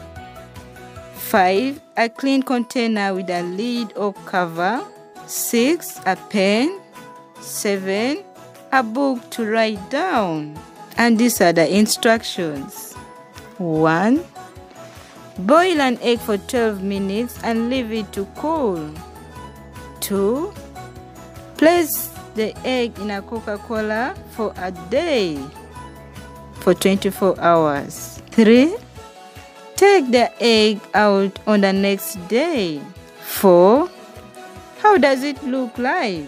5. 1.15 1.81
A 1.97 2.07
clean 2.07 2.41
container 2.43 3.13
with 3.13 3.29
a 3.29 3.43
lid 3.43 3.91
or 3.97 4.13
cover. 4.23 4.87
6. 5.25 5.99
A 6.05 6.15
pen. 6.15 6.79
7. 7.41 8.23
A 8.71 8.83
book 8.83 9.29
to 9.31 9.51
write 9.51 9.89
down. 9.89 10.57
And 10.95 11.19
these 11.19 11.41
are 11.41 11.51
the 11.51 11.67
instructions 11.67 12.93
1. 13.57 14.23
Boil 15.39 15.81
an 15.81 15.99
egg 16.01 16.19
for 16.19 16.37
12 16.37 16.81
minutes 16.83 17.37
and 17.43 17.69
leave 17.69 17.91
it 17.91 18.13
to 18.13 18.23
cool. 18.37 18.93
2. 19.99 20.53
Place 21.57 22.09
the 22.35 22.55
egg 22.65 22.97
in 22.99 23.11
a 23.11 23.21
Coca 23.21 23.57
Cola 23.57 24.15
for 24.31 24.53
a 24.55 24.71
day 24.71 25.37
for 26.67 26.73
24 26.73 27.39
hours. 27.39 28.21
3. 28.31 28.75
Take 29.77 30.11
the 30.11 30.29
egg 30.43 30.81
out 30.93 31.39
on 31.47 31.61
the 31.61 31.71
next 31.71 32.15
day. 32.27 32.81
4. 33.21 33.89
How 34.79 34.97
does 34.97 35.23
it 35.23 35.41
look 35.45 35.77
like? 35.77 36.27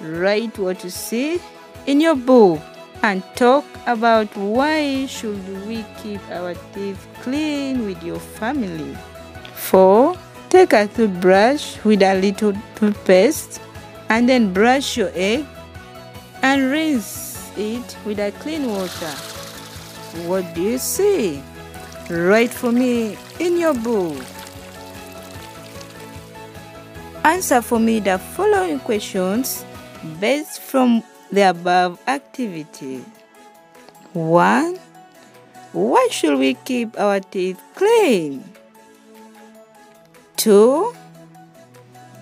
Write 0.00 0.58
what 0.58 0.82
you 0.82 0.90
see 0.90 1.40
in 1.86 2.00
your 2.00 2.16
book 2.16 2.60
and 3.04 3.22
talk 3.36 3.64
about 3.86 4.26
why 4.36 5.06
should 5.06 5.38
we 5.68 5.84
keep 6.02 6.20
our 6.30 6.54
teeth 6.74 7.06
clean 7.22 7.86
with 7.86 8.02
your 8.02 8.18
family. 8.18 8.98
4. 9.54 10.16
Take 10.48 10.72
a 10.72 10.88
toothbrush 10.88 11.78
with 11.84 12.02
a 12.02 12.20
little 12.20 12.52
toothpaste 12.74 13.60
and 14.08 14.28
then 14.28 14.52
brush 14.52 14.96
your 14.96 15.12
egg 15.14 15.46
and 16.42 16.68
rinse 16.68 17.48
it 17.56 17.96
with 18.04 18.18
a 18.18 18.32
clean 18.40 18.66
water. 18.66 19.35
What 20.24 20.54
do 20.54 20.62
you 20.62 20.78
see? 20.78 21.42
Write 22.08 22.50
for 22.50 22.72
me 22.72 23.18
in 23.38 23.58
your 23.58 23.74
book. 23.74 24.16
Answer 27.22 27.60
for 27.60 27.78
me 27.78 28.00
the 28.00 28.18
following 28.18 28.80
questions 28.80 29.64
based 30.20 30.60
from 30.60 31.02
the 31.30 31.50
above 31.50 32.00
activity. 32.06 33.04
1. 34.14 34.78
Why 35.72 36.08
should 36.10 36.38
we 36.38 36.54
keep 36.54 36.98
our 36.98 37.20
teeth 37.20 37.60
clean? 37.74 38.44
2. 40.36 40.94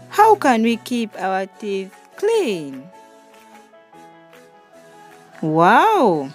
How 0.09 0.35
can 0.35 0.63
we 0.63 0.79
keep 0.79 1.15
our 1.21 1.47
teeth 1.47 1.95
clean? 2.17 2.83
Wow! 5.43 6.31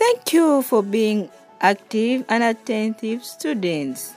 Thank 0.00 0.32
you 0.32 0.62
for 0.62 0.82
being 0.82 1.28
active 1.60 2.24
and 2.30 2.42
attentive 2.42 3.22
students. 3.22 4.14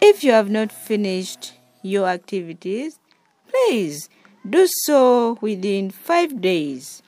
If 0.00 0.24
you 0.24 0.32
have 0.32 0.48
not 0.48 0.72
finished 0.72 1.52
your 1.82 2.08
activities, 2.08 2.98
please 3.46 4.08
do 4.48 4.66
so 4.66 5.36
within 5.42 5.90
five 5.90 6.40
days. 6.40 7.02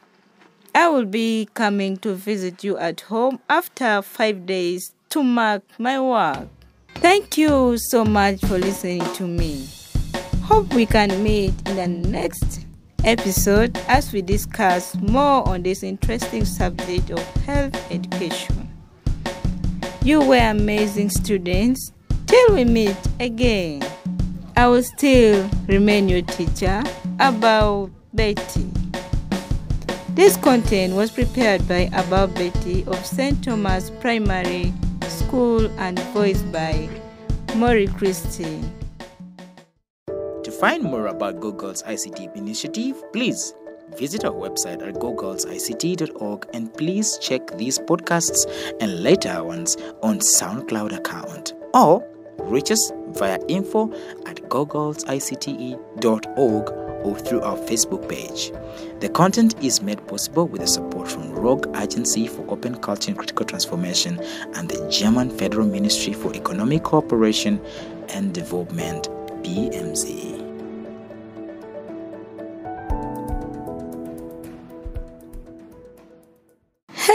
I 0.75 0.91
will 0.91 1.07
be 1.07 1.49
coming 1.55 1.97
to 2.05 2.13
visit 2.13 2.63
you 2.63 2.77
at 2.77 3.01
home 3.01 3.39
after 3.49 4.03
five 4.03 4.45
days 4.45 4.93
to 5.09 5.23
mark 5.23 5.63
my 5.79 5.99
work. 5.99 6.49
Thank 6.97 7.39
you 7.39 7.79
so 7.79 8.05
much 8.05 8.43
for 8.43 8.59
listening 8.59 9.01
to 9.15 9.23
me. 9.23 9.67
Hope 10.43 10.75
we 10.75 10.85
can 10.85 11.23
meet 11.23 11.55
in 11.67 11.77
the 11.77 11.89
next 11.89 12.67
episode 13.05 13.77
as 13.89 14.13
we 14.13 14.23
discuss 14.23 14.95
more 14.97 15.47
on 15.49 15.63
this 15.63 15.83
interesting 15.83 16.45
subject 16.45 17.11
of 17.11 17.23
health 17.45 17.75
education. 17.91 18.69
You 20.05 20.21
were 20.21 20.51
amazing 20.51 21.11
students. 21.11 21.93
Till 22.27 22.55
we 22.55 22.65
meet 22.65 22.97
again, 23.21 23.83
I 24.57 24.67
will 24.69 24.83
still 24.83 25.49
remain 25.67 26.09
your 26.09 26.23
teacher 26.23 26.83
Abao 27.19 27.91
Betty. 28.15 28.71
This 30.15 30.37
content 30.37 30.95
was 30.95 31.11
prepared 31.11 31.67
by 31.69 31.87
Abao 31.93 32.33
Betty 32.35 32.85
of 32.87 33.05
St. 33.05 33.43
Thomas 33.43 33.91
Primary 34.01 34.73
School 35.09 35.71
and 35.79 35.99
voiced 36.15 36.51
by 36.53 36.89
Maury 37.55 37.87
Christie. 37.87 38.61
Find 40.63 40.83
more 40.85 41.09
about 41.09 41.41
GoGirls 41.41 41.83
ICT 41.83 42.37
initiative, 42.37 43.03
please 43.13 43.53
visit 43.99 44.25
our 44.25 44.31
website 44.31 44.81
at 44.87 44.95
gogirlsict.org 44.95 46.47
and 46.55 46.73
please 46.75 47.19
check 47.19 47.59
these 47.59 47.81
podcasts 47.81 48.47
and 48.81 49.03
later 49.03 49.43
ones 49.43 49.77
on 50.05 50.21
SoundCloud 50.21 50.97
account 50.97 51.55
or 51.75 52.07
reach 52.43 52.71
us 52.71 52.93
via 53.09 53.41
info 53.49 53.93
at 54.27 54.37
gogirlsicte.org 54.51 56.71
or 57.05 57.19
through 57.19 57.41
our 57.41 57.57
Facebook 57.57 58.09
page. 58.09 58.53
The 59.01 59.09
content 59.09 59.57
is 59.65 59.83
made 59.83 60.07
possible 60.07 60.47
with 60.47 60.61
the 60.61 60.69
support 60.69 61.11
from 61.11 61.33
Rogue 61.33 61.77
Agency 61.77 62.29
for 62.29 62.49
Open 62.49 62.77
Culture 62.77 63.11
and 63.11 63.19
Critical 63.19 63.47
Transformation 63.47 64.21
and 64.55 64.69
the 64.69 64.89
German 64.89 65.37
Federal 65.37 65.67
Ministry 65.67 66.13
for 66.13 66.33
Economic 66.37 66.85
Cooperation 66.85 67.61
and 68.11 68.33
Development, 68.33 69.09
BMZ. 69.43 70.42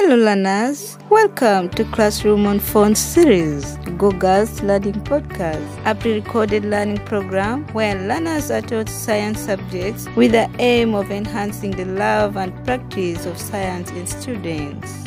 Hello 0.08 0.24
learners, 0.24 0.98
welcome 1.10 1.68
to 1.72 1.84
Classroom 1.92 2.48
on 2.48 2.62
Phone 2.62 2.96
series, 2.96 3.76
GoGirls 3.98 4.64
Learning 4.64 4.94
Podcast, 5.04 5.68
a 5.86 5.94
pre-recorded 5.94 6.64
learning 6.64 7.00
program 7.00 7.68
where 7.74 7.94
learners 7.94 8.50
are 8.50 8.62
taught 8.62 8.88
science 8.88 9.42
subjects 9.42 10.08
with 10.16 10.32
the 10.32 10.50
aim 10.60 10.96
of 10.96 11.12
enhancing 11.12 11.72
the 11.72 11.84
love 11.84 12.38
and 12.38 12.54
practice 12.64 13.26
of 13.26 13.38
science 13.38 13.92
in 13.92 14.08
students. 14.08 15.04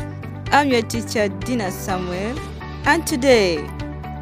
I'm 0.52 0.68
your 0.68 0.82
teacher 0.82 1.28
Dina 1.28 1.70
Samuel, 1.70 2.38
and 2.84 3.06
today 3.06 3.66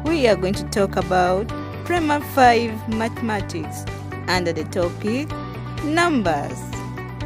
we 0.05 0.29
are 0.29 0.37
going 0.37 0.53
to 0.53 0.63
talk 0.69 0.95
about 0.95 1.49
Primer 1.83 2.21
5 2.21 2.87
Mathematics 2.87 3.83
under 4.29 4.53
the 4.53 4.63
topic 4.63 5.27
Numbers. 5.83 6.57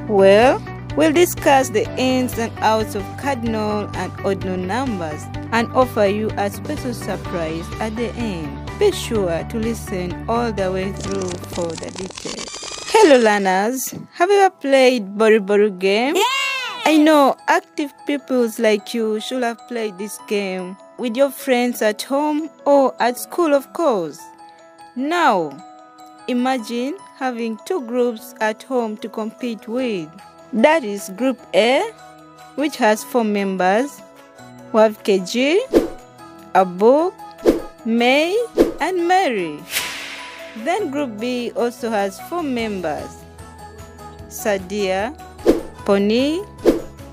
Well, 0.09 0.59
We'll 0.95 1.11
discuss 1.11 1.69
the 1.69 1.89
ins 1.97 2.37
and 2.37 2.51
outs 2.59 2.93
of 2.93 3.01
cardinal 3.17 3.89
and 3.95 4.11
ordinal 4.23 4.57
numbers 4.57 5.23
and 5.51 5.71
offer 5.73 6.05
you 6.05 6.29
a 6.37 6.51
special 6.51 6.93
surprise 6.93 7.65
at 7.79 7.95
the 7.95 8.09
end. 8.13 8.69
Be 8.77 8.91
sure 8.91 9.43
to 9.43 9.57
listen 9.57 10.29
all 10.29 10.51
the 10.51 10.71
way 10.71 10.91
through 10.91 11.29
for 11.55 11.65
the 11.65 11.89
details. 11.97 12.45
Hello 12.91 13.17
learners, 13.17 13.89
have 14.13 14.29
you 14.29 14.37
ever 14.37 14.53
played 14.53 15.17
Boru 15.17 15.39
Boru 15.39 15.71
game? 15.71 16.15
I 16.85 16.97
know 16.97 17.37
active 17.47 17.91
peoples 18.05 18.59
like 18.59 18.93
you 18.93 19.19
should 19.19 19.41
have 19.41 19.67
played 19.67 19.97
this 19.97 20.19
game 20.27 20.77
with 20.99 21.17
your 21.17 21.31
friends 21.31 21.81
at 21.81 22.03
home 22.03 22.51
or 22.67 22.93
at 22.99 23.17
school 23.17 23.55
of 23.55 23.73
course. 23.73 24.19
Now, 24.95 25.57
imagine 26.27 26.97
having 27.17 27.57
two 27.65 27.81
groups 27.87 28.35
at 28.41 28.61
home 28.61 28.97
to 28.97 29.09
compete 29.09 29.67
with. 29.67 30.07
That 30.53 30.83
is 30.83 31.09
Group 31.17 31.41
A, 31.55 31.81
which 32.53 32.77
has 32.77 33.03
four 33.03 33.23
members. 33.23 33.99
We 34.71 34.81
have 34.81 35.01
KG, 35.01 35.57
Abu, 36.53 37.11
May, 37.85 38.37
and 38.79 39.07
Mary. 39.07 39.57
Then 40.57 40.91
Group 40.91 41.19
B 41.19 41.51
also 41.55 41.89
has 41.89 42.21
four 42.29 42.43
members. 42.43 43.09
Sadia, 44.29 45.17
Pony, 45.85 46.45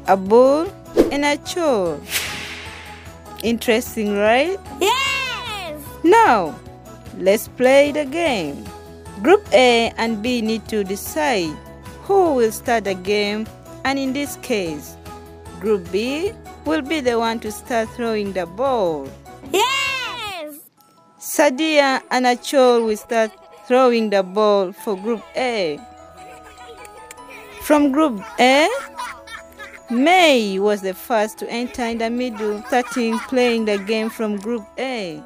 Abul, 0.07 0.69
and 1.09 1.25
Achol. 1.25 1.97
Interesting, 3.43 4.19
right? 4.19 4.61
Yes! 4.83 5.81
Now, 6.05 6.61
let's 7.17 7.49
play 7.49 7.91
the 7.91 8.05
game. 8.05 8.69
Group 9.23 9.49
A 9.55 9.95
and 9.97 10.23
B 10.23 10.43
need 10.43 10.69
to 10.69 10.85
decide 10.85 11.57
who 12.11 12.35
will 12.35 12.51
start 12.51 12.83
the 12.83 12.95
game, 12.95 13.47
and 13.85 13.97
in 13.97 14.13
this 14.13 14.35
case, 14.43 14.97
Group 15.61 15.93
B 15.93 16.33
will 16.65 16.83
be 16.83 16.99
the 16.99 17.17
one 17.17 17.39
to 17.39 17.53
start 17.53 17.89
throwing 17.91 18.33
the 18.33 18.47
ball. 18.47 19.09
Yes! 19.53 20.59
Sadia 21.21 22.03
and 22.11 22.27
Achol 22.27 22.85
will 22.85 22.97
start 22.97 23.31
throwing 23.69 24.11
the 24.11 24.25
ball 24.25 24.73
for 24.73 24.97
Group 24.97 25.23
A. 25.37 25.79
From 27.63 27.93
Group 27.93 28.25
A, 28.41 28.69
May 29.89 30.59
was 30.59 30.83
the 30.83 30.95
first 30.95 31.39
to 31.39 31.49
enter 31.49 31.85
in 31.85 31.99
the 31.99 32.11
middle, 32.11 32.61
starting 32.67 33.21
playing 33.29 33.67
the 33.67 33.79
game 33.79 34.11
from 34.11 34.37
Group 34.37 34.67
A. 34.81 35.23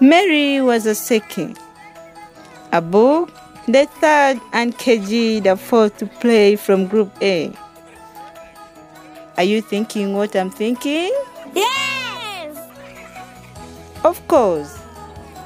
Mary 0.00 0.62
was 0.62 0.84
the 0.84 0.94
second. 0.94 1.58
Abu, 2.72 3.26
the 3.68 3.84
third, 4.00 4.40
and 4.54 4.76
KG, 4.78 5.42
the 5.42 5.54
fourth 5.54 5.98
to 5.98 6.06
play 6.06 6.56
from 6.56 6.86
Group 6.86 7.12
A. 7.20 7.52
Are 9.36 9.44
you 9.44 9.60
thinking 9.60 10.14
what 10.14 10.34
I'm 10.34 10.50
thinking? 10.50 11.12
Yes! 11.54 12.56
Of 14.04 14.26
course. 14.26 14.78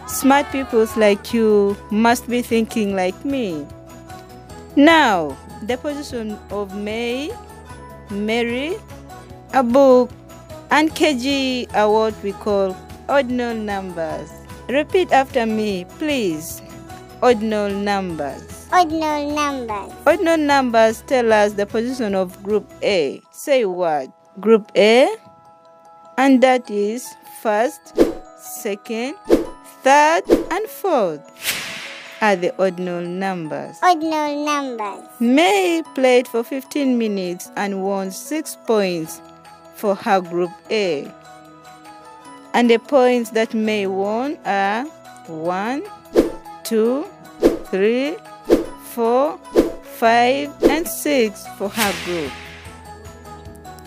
Smart 0.06 0.46
people 0.52 0.86
like 0.96 1.34
you 1.34 1.76
must 1.90 2.28
be 2.28 2.42
thinking 2.42 2.94
like 2.94 3.24
me. 3.24 3.66
Now, 4.76 5.36
the 5.66 5.76
position 5.76 6.38
of 6.50 6.76
May, 6.76 7.32
Mary, 8.08 8.76
a 9.52 9.64
book, 9.64 10.10
and 10.70 10.90
kg 10.94 11.74
are 11.74 11.90
what 11.90 12.14
we 12.22 12.32
call 12.32 12.76
ordinal 13.08 13.54
numbers. 13.54 14.30
Repeat 14.68 15.10
after 15.10 15.44
me, 15.44 15.86
please. 15.98 16.62
Ordinal 17.22 17.70
numbers. 17.70 18.66
Ordinal 18.72 19.30
numbers. 19.30 19.92
Ordinal 20.04 20.38
numbers 20.38 21.02
tell 21.06 21.32
us 21.32 21.52
the 21.52 21.66
position 21.66 22.16
of 22.16 22.42
group 22.42 22.68
A. 22.82 23.22
Say 23.30 23.64
what? 23.64 24.10
Group 24.40 24.72
A, 24.74 25.08
and 26.18 26.42
that 26.42 26.68
is 26.68 27.06
first, 27.40 27.96
second, 28.36 29.14
third, 29.84 30.24
and 30.50 30.66
fourth 30.66 31.20
are 32.20 32.34
the 32.34 32.52
ordinal 32.56 33.00
numbers. 33.02 33.76
Ordinal 33.84 34.44
numbers. 34.44 35.08
May 35.20 35.84
played 35.94 36.26
for 36.26 36.42
15 36.42 36.98
minutes 36.98 37.52
and 37.56 37.84
won 37.84 38.10
6 38.10 38.56
points 38.66 39.20
for 39.76 39.94
her 39.94 40.20
group 40.20 40.50
A. 40.72 41.06
And 42.52 42.68
the 42.68 42.78
points 42.78 43.30
that 43.30 43.54
May 43.54 43.86
won 43.86 44.38
are 44.44 44.86
1, 45.28 45.82
2, 46.72 47.04
3, 47.66 48.16
4, 48.94 49.38
5, 49.82 50.62
and 50.70 50.88
6 50.88 51.46
for 51.58 51.68
her 51.68 51.92
group. 52.06 52.32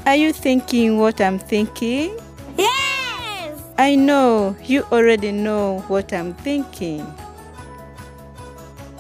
Are 0.06 0.16
you 0.16 0.32
thinking 0.32 1.00
what 1.00 1.20
I'm 1.20 1.40
thinking? 1.40 2.16
Yes. 2.56 3.60
I 3.80 3.96
know 3.96 4.56
you 4.66 4.84
already 4.92 5.32
know 5.32 5.80
what 5.88 6.14
I'm 6.14 6.36
thinking. 6.36 7.12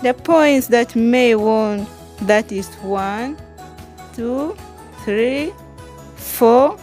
The 0.02 0.15
points 0.15 0.65
that 0.69 0.95
May 0.95 1.36
won 1.36 1.86
that 2.24 2.52
is 2.52 2.67
1, 2.78 3.38
2, 4.15 4.58
3, 5.04 5.54
4, 6.15 6.78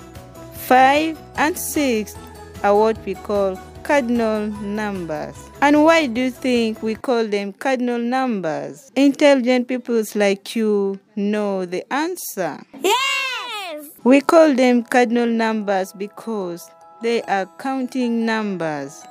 5, 0.52 1.18
and 1.34 1.58
6 1.58 2.16
are 2.62 2.76
what 2.78 3.04
we 3.04 3.14
call 3.14 3.58
cardinal 3.82 4.46
numbers. 4.46 5.48
And 5.62 5.84
why 5.84 6.06
do 6.08 6.22
you 6.22 6.30
think 6.32 6.82
we 6.82 6.96
call 6.96 7.24
them 7.24 7.52
cardinal 7.52 8.00
numbers? 8.00 8.90
Intelligent 8.96 9.68
people 9.68 10.02
like 10.16 10.56
you 10.56 10.98
know 11.14 11.64
the 11.66 11.84
answer. 11.94 12.60
Yes. 12.82 13.86
We 14.02 14.22
call 14.22 14.56
them 14.56 14.82
cardinal 14.82 15.28
numbers 15.28 15.92
because 15.92 16.68
they 17.00 17.22
are 17.22 17.46
counting 17.60 18.26
numbers. 18.26 19.04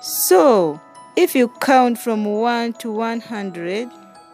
So, 0.00 0.80
if 1.14 1.34
you 1.34 1.48
count 1.60 1.98
from 1.98 2.24
1 2.24 2.72
to 2.80 2.90
100, 2.90 3.90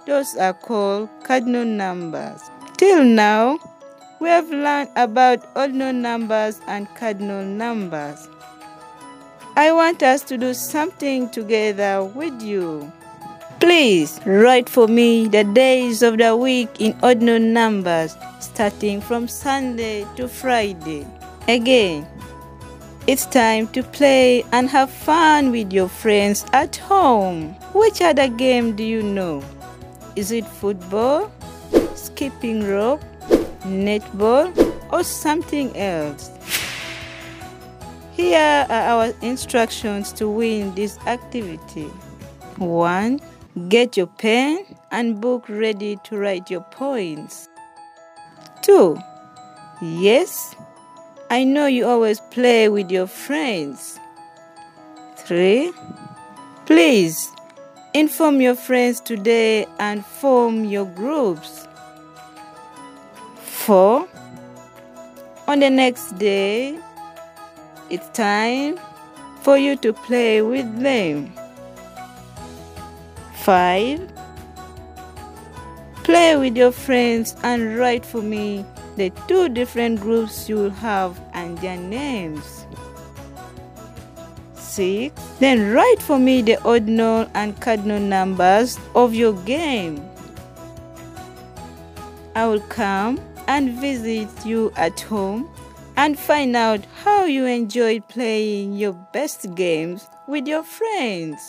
those 0.07 0.37
are 0.37 0.55
called 0.55 1.09
cardinal 1.25 1.65
numbers. 1.65 2.41
Till 2.77 3.03
now, 3.03 3.59
we 4.21 4.29
have 4.29 4.49
learned 4.49 4.91
about 4.95 5.45
ordinal 5.57 5.93
numbers 5.93 6.61
and 6.69 6.87
cardinal 6.95 7.45
numbers. 7.45 8.29
I 9.55 9.71
want 9.71 10.03
us 10.03 10.23
to 10.23 10.39
do 10.39 10.55
something 10.55 11.29
together 11.29 12.03
with 12.03 12.41
you. 12.41 12.91
Please 13.61 14.19
write 14.25 14.67
for 14.67 14.89
me 14.89 15.29
the 15.29 15.45
days 15.45 16.03
of 16.03 16.17
the 16.17 16.35
week 16.35 16.81
in 16.81 16.99
ordinal 17.03 17.39
numbers 17.39 18.17
starting 18.41 19.03
from 19.03 19.29
Sunday 19.29 20.07
to 20.17 20.27
Friday. 20.27 21.07
Again, 21.49 22.09
it's 23.07 23.27
time 23.27 23.69
to 23.69 23.83
play 23.83 24.43
and 24.53 24.71
have 24.71 24.91
fun 24.91 25.51
with 25.51 25.71
your 25.71 25.89
friends 25.89 26.47
at 26.55 26.77
home. 26.77 27.55
Which 27.75 28.01
other 28.01 28.29
game 28.29 28.75
do 28.75 28.83
you 28.83 29.03
know? 29.03 29.45
Is 30.17 30.33
it 30.33 30.47
football, 30.47 31.31
skipping 31.95 32.67
rope, 32.67 33.05
netball, 33.65 34.49
or 34.91 35.05
something 35.05 35.77
else? 35.77 36.31
Here 38.13 38.67
are 38.69 39.07
our 39.07 39.15
instructions 39.23 40.13
to 40.15 40.29
win 40.29 40.75
this 40.75 40.99
activity. 41.07 41.89
1. 42.59 43.21
Get 43.69 43.97
your 43.97 44.07
pen 44.07 44.67
and 44.91 45.19
book 45.19 45.49
ready 45.49 45.97
to 46.05 46.19
write 46.19 46.51
your 46.51 46.61
points. 46.61 47.49
2. 48.63 48.99
Yes, 49.81 50.55
I 51.31 51.45
know 51.45 51.67
you 51.67 51.87
always 51.87 52.21
play 52.31 52.69
with 52.69 52.91
your 52.91 53.07
friends. 53.07 53.99
3. 55.17 55.73
Please 56.67 57.31
inform 57.95 58.43
your 58.43 58.55
friends 58.55 59.01
today 59.01 59.67
and 59.79 60.05
form 60.05 60.67
your 60.67 60.85
groups. 60.85 61.67
4. 63.37 64.07
On 65.49 65.61
the 65.61 65.71
next 65.71 66.19
day, 66.19 66.79
it's 67.93 68.09
time 68.17 68.81
for 69.43 69.59
you 69.59 69.77
to 69.77 69.93
play 69.93 70.41
with 70.41 70.81
them. 70.81 71.31
5. 73.45 74.11
Play 76.03 76.37
with 76.37 76.57
your 76.57 76.73
friends 76.73 77.37
and 77.43 77.77
write 77.77 78.07
for 78.07 78.23
me 78.23 78.65
the 78.97 79.11
two 79.29 79.51
different 79.51 80.01
groups 80.01 80.49
you'll 80.49 80.71
have 80.71 81.21
and 81.35 81.59
their 81.59 81.77
names. 81.77 82.65
6. 84.55 85.15
Then 85.39 85.75
write 85.75 86.01
for 86.01 86.19
me 86.19 86.41
the 86.41 86.65
ordinal 86.65 87.29
and 87.35 87.61
cardinal 87.61 88.01
numbers 88.01 88.79
of 88.95 89.15
your 89.15 89.35
game. 89.45 90.03
I 92.35 92.47
will 92.47 92.61
come 92.61 93.21
and 93.49 93.73
visit 93.73 94.31
you 94.47 94.73
at 94.77 94.99
home 94.99 95.52
and 95.97 96.19
find 96.19 96.57
out 96.57 96.85
how 97.05 97.25
you 97.25 97.47
enjoyed 97.47 98.07
playing 98.09 98.75
your 98.75 98.93
best 99.13 99.55
games 99.55 100.07
with 100.27 100.47
your 100.47 100.63
friends. 100.63 101.41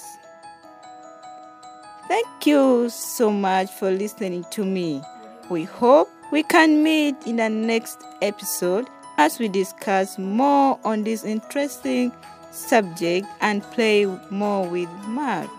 Thank 2.07 2.45
you 2.45 2.89
so 2.89 3.31
much 3.31 3.71
for 3.71 3.89
listening 3.89 4.45
to 4.51 4.65
me. 4.65 5.01
We 5.49 5.63
hope 5.63 6.09
we 6.31 6.43
can 6.43 6.83
meet 6.83 7.15
in 7.25 7.37
the 7.37 7.49
next 7.49 8.03
episode 8.21 8.87
as 9.17 9.39
we 9.39 9.47
discuss 9.47 10.17
more 10.17 10.79
on 10.83 11.03
this 11.03 11.23
interesting 11.23 12.11
subject 12.51 13.27
and 13.41 13.63
play 13.71 14.05
more 14.29 14.67
with 14.67 14.89
math. 15.07 15.49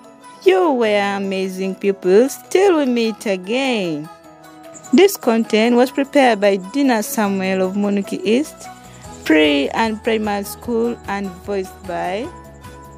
You 0.45 0.73
were 0.73 1.17
amazing 1.17 1.77
people. 1.77 2.29
Till 2.51 2.77
we 2.77 2.85
meet 2.85 3.25
again. 3.25 4.09
This 4.93 5.17
content 5.17 5.75
was 5.75 5.91
prepared 5.91 6.41
by 6.41 6.57
Dina 6.57 7.03
Samuel 7.03 7.63
of 7.67 7.75
Munuki 7.75 8.21
East, 8.23 8.69
pre 9.25 9.69
and 9.71 10.03
primary 10.05 10.45
school, 10.45 10.97
and 11.09 11.29
voiced 11.47 11.83
by 11.87 12.29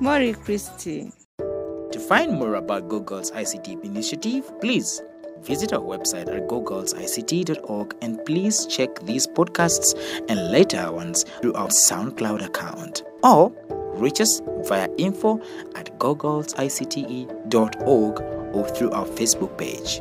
Maury 0.01 0.35
Christie. 0.35 1.13
To 1.39 2.01
find 2.01 2.33
more 2.33 2.55
about 2.55 2.89
GoGirls 2.89 3.33
ICT 3.33 3.85
initiative, 3.85 4.51
please 4.61 5.01
visit 5.43 5.73
our 5.73 5.81
website 5.81 6.29
at 6.35 6.49
gogirlsict.org 6.49 7.97
and 8.03 8.25
please 8.25 8.67
check 8.67 8.99
these 9.01 9.27
podcasts 9.27 9.95
and 10.29 10.51
later 10.51 10.91
ones 10.91 11.25
through 11.41 11.55
our 11.55 11.69
SoundCloud 11.69 12.45
account 12.45 13.05
or 13.23 13.51
reach 13.99 14.21
us 14.21 14.41
via 14.65 14.89
info 14.99 15.41
at 15.75 15.99
gogirlsict.org 15.99 18.21
or 18.55 18.69
through 18.69 18.93
our 18.93 19.07
Facebook 19.07 19.59
page. 19.59 20.01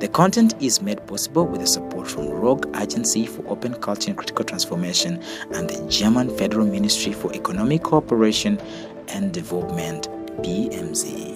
The 0.00 0.08
content 0.08 0.54
is 0.60 0.82
made 0.82 1.06
possible 1.06 1.46
with 1.46 1.60
the 1.60 1.66
support 1.66 2.08
from 2.08 2.28
Rogue 2.28 2.66
Agency 2.76 3.26
for 3.26 3.46
Open 3.48 3.74
Culture 3.74 4.10
and 4.10 4.18
Critical 4.18 4.44
Transformation 4.44 5.22
and 5.54 5.68
the 5.68 5.88
German 5.88 6.36
Federal 6.36 6.66
Ministry 6.66 7.12
for 7.12 7.32
Economic 7.34 7.82
Cooperation 7.82 8.60
and 9.08 9.32
Development, 9.32 10.08
BMZ. 10.42 11.35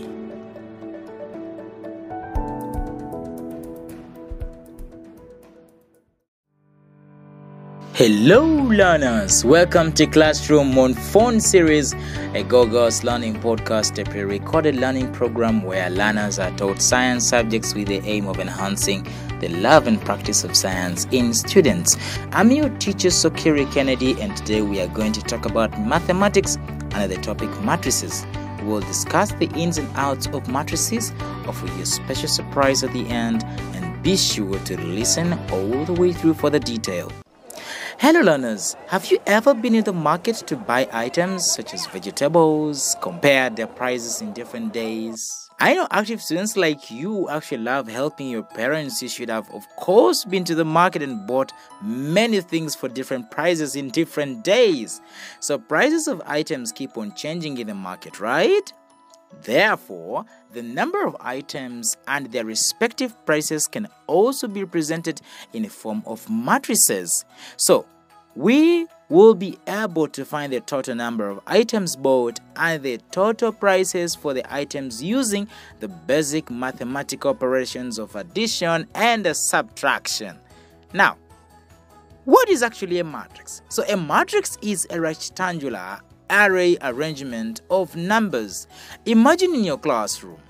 Hello, 8.01 8.46
learners! 8.46 9.44
Welcome 9.44 9.92
to 9.92 10.07
Classroom 10.07 10.79
on 10.79 10.94
Phone 10.94 11.38
Series, 11.38 11.92
a 11.92 12.42
GoGirls 12.42 13.05
learning 13.05 13.35
podcast, 13.42 13.98
a 13.98 14.11
pre 14.11 14.23
recorded 14.23 14.77
learning 14.77 15.13
program 15.13 15.63
where 15.63 15.90
learners 15.90 16.38
are 16.38 16.51
taught 16.57 16.81
science 16.81 17.29
subjects 17.29 17.75
with 17.75 17.88
the 17.88 17.98
aim 18.07 18.27
of 18.27 18.40
enhancing 18.40 19.07
the 19.40 19.48
love 19.48 19.87
and 19.87 20.01
practice 20.01 20.44
of 20.44 20.57
science 20.57 21.07
in 21.11 21.35
students. 21.35 21.98
I'm 22.33 22.51
your 22.51 22.71
teacher, 22.79 23.09
Sokiri 23.09 23.71
Kennedy, 23.71 24.19
and 24.19 24.35
today 24.35 24.63
we 24.63 24.81
are 24.81 24.88
going 24.88 25.13
to 25.13 25.21
talk 25.21 25.44
about 25.44 25.79
mathematics 25.79 26.57
under 26.94 27.07
the 27.07 27.21
topic 27.21 27.51
matrices. 27.61 28.25
We 28.63 28.69
will 28.69 28.81
discuss 28.81 29.33
the 29.33 29.51
ins 29.51 29.77
and 29.77 29.94
outs 29.94 30.27
of 30.29 30.48
matrices, 30.48 31.13
offer 31.46 31.67
you 31.67 31.83
a 31.83 31.85
special 31.85 32.29
surprise 32.29 32.83
at 32.83 32.94
the 32.94 33.07
end, 33.09 33.44
and 33.75 34.03
be 34.03 34.17
sure 34.17 34.59
to 34.59 34.81
listen 34.81 35.35
all 35.51 35.85
the 35.85 35.92
way 35.92 36.15
through 36.15 36.33
for 36.33 36.48
the 36.48 36.61
detail. 36.61 37.13
Hello, 38.03 38.23
learners. 38.23 38.77
Have 38.87 39.11
you 39.11 39.19
ever 39.27 39.53
been 39.53 39.75
in 39.75 39.85
the 39.85 39.92
market 39.92 40.37
to 40.46 40.57
buy 40.57 40.88
items 40.90 41.44
such 41.44 41.75
as 41.75 41.87
vegetables, 41.88 42.96
compare 43.03 43.51
their 43.51 43.67
prices 43.67 44.23
in 44.23 44.33
different 44.33 44.73
days? 44.73 45.51
I 45.59 45.75
know 45.75 45.87
active 45.90 46.23
students 46.23 46.57
like 46.57 46.90
you 46.90 47.29
actually 47.29 47.59
love 47.59 47.88
helping 47.88 48.31
your 48.31 48.42
parents. 48.42 49.03
You 49.03 49.11
should 49.11 49.29
have, 49.29 49.51
of 49.51 49.69
course, 49.77 50.25
been 50.25 50.44
to 50.44 50.55
the 50.55 50.65
market 50.65 51.03
and 51.03 51.27
bought 51.27 51.53
many 51.83 52.40
things 52.40 52.75
for 52.75 52.88
different 52.88 53.31
prices 53.31 53.77
in 53.77 53.90
different 53.90 54.44
days. 54.44 55.03
So, 55.40 55.59
prices 55.59 56.09
of 56.09 56.23
items 56.25 56.73
keep 56.73 56.96
on 56.96 57.15
changing 57.15 57.59
in 57.59 57.67
the 57.67 57.75
market, 57.75 58.19
right? 58.19 58.73
Therefore, 59.42 60.24
the 60.52 60.62
number 60.62 61.04
of 61.06 61.16
items 61.20 61.96
and 62.08 62.31
their 62.33 62.44
respective 62.44 63.14
prices 63.24 63.66
can 63.66 63.88
also 64.06 64.48
be 64.48 64.62
represented 64.62 65.20
in 65.52 65.62
the 65.62 65.68
form 65.68 66.02
of 66.06 66.28
matrices. 66.28 67.24
So, 67.56 67.87
we 68.35 68.87
will 69.08 69.35
be 69.35 69.58
able 69.66 70.06
to 70.06 70.24
find 70.24 70.52
the 70.52 70.60
total 70.60 70.94
number 70.94 71.28
of 71.28 71.40
items 71.46 71.96
bought 71.96 72.38
and 72.56 72.83
the 72.83 72.98
total 73.10 73.52
prices 73.52 74.14
for 74.14 74.33
the 74.33 74.54
items 74.54 75.02
using 75.02 75.48
the 75.81 75.88
basic 75.88 76.48
mathematical 76.48 77.31
operations 77.31 77.98
of 77.98 78.14
addition 78.14 78.87
and 78.94 79.26
subtraction. 79.37 80.38
Now, 80.92 81.16
what 82.24 82.48
is 82.48 82.62
actually 82.62 83.00
a 83.00 83.04
matrix? 83.04 83.62
So, 83.68 83.83
a 83.88 83.96
matrix 83.96 84.58
is 84.62 84.87
a 84.90 85.00
rectangular 85.00 86.00
array 86.31 86.78
arrangement 86.83 87.60
of 87.70 87.96
numbers. 87.96 88.66
Imagine 89.06 89.54
in 89.54 89.64
your 89.64 89.78
classroom, 89.78 90.40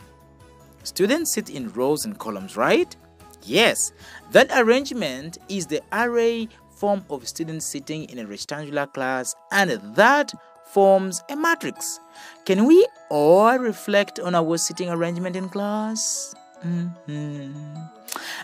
students 0.82 1.32
sit 1.32 1.50
in 1.50 1.72
rows 1.72 2.04
and 2.04 2.18
columns, 2.18 2.56
right? 2.56 2.94
Yes, 3.42 3.92
that 4.32 4.50
arrangement 4.54 5.38
is 5.48 5.66
the 5.66 5.82
array 5.92 6.48
form 6.76 7.04
of 7.10 7.26
students 7.26 7.66
sitting 7.66 8.04
in 8.10 8.18
a 8.18 8.26
rectangular 8.26 8.86
class, 8.86 9.34
and 9.52 9.70
that 9.94 10.32
forms 10.72 11.22
a 11.28 11.36
matrix. 11.36 12.00
Can 12.46 12.66
we 12.66 12.86
all 13.10 13.58
reflect 13.58 14.20
on 14.20 14.34
our 14.34 14.56
sitting 14.56 14.88
arrangement 14.88 15.36
in 15.36 15.48
class? 15.48 16.34
Mhm. 16.64 17.90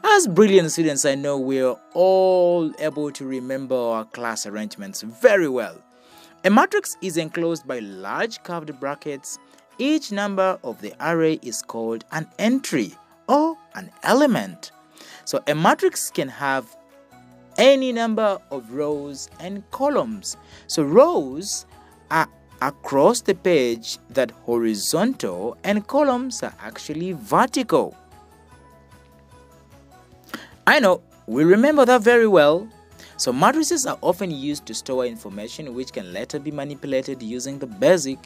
As 0.02 0.26
brilliant 0.26 0.72
students, 0.72 1.04
I 1.04 1.14
know 1.14 1.38
we're 1.38 1.76
all 1.92 2.72
able 2.78 3.10
to 3.12 3.26
remember 3.26 3.76
our 3.76 4.04
class 4.04 4.46
arrangements 4.46 5.02
very 5.02 5.48
well. 5.48 5.82
A 6.46 6.48
matrix 6.48 6.96
is 7.02 7.16
enclosed 7.16 7.66
by 7.66 7.80
large 7.80 8.40
curved 8.44 8.78
brackets. 8.78 9.36
Each 9.78 10.12
number 10.12 10.60
of 10.62 10.80
the 10.80 10.94
array 11.00 11.40
is 11.42 11.60
called 11.60 12.04
an 12.12 12.28
entry 12.38 12.94
or 13.28 13.58
an 13.74 13.90
element. 14.04 14.70
So, 15.24 15.42
a 15.48 15.56
matrix 15.56 16.08
can 16.08 16.28
have 16.28 16.76
any 17.58 17.90
number 17.90 18.38
of 18.52 18.70
rows 18.70 19.28
and 19.40 19.68
columns. 19.72 20.36
So, 20.68 20.84
rows 20.84 21.66
are 22.12 22.28
across 22.62 23.22
the 23.22 23.34
page 23.34 23.98
that 24.10 24.30
horizontal 24.30 25.56
and 25.64 25.84
columns 25.88 26.44
are 26.44 26.54
actually 26.60 27.10
vertical. 27.14 27.96
I 30.64 30.78
know, 30.78 31.02
we 31.26 31.42
remember 31.42 31.84
that 31.86 32.02
very 32.02 32.28
well. 32.28 32.68
So, 33.16 33.32
matrices 33.32 33.86
are 33.86 33.98
often 34.02 34.30
used 34.30 34.66
to 34.66 34.74
store 34.74 35.06
information 35.06 35.74
which 35.74 35.92
can 35.92 36.12
later 36.12 36.38
be 36.38 36.50
manipulated 36.50 37.22
using 37.22 37.58
the 37.58 37.66
basic 37.66 38.18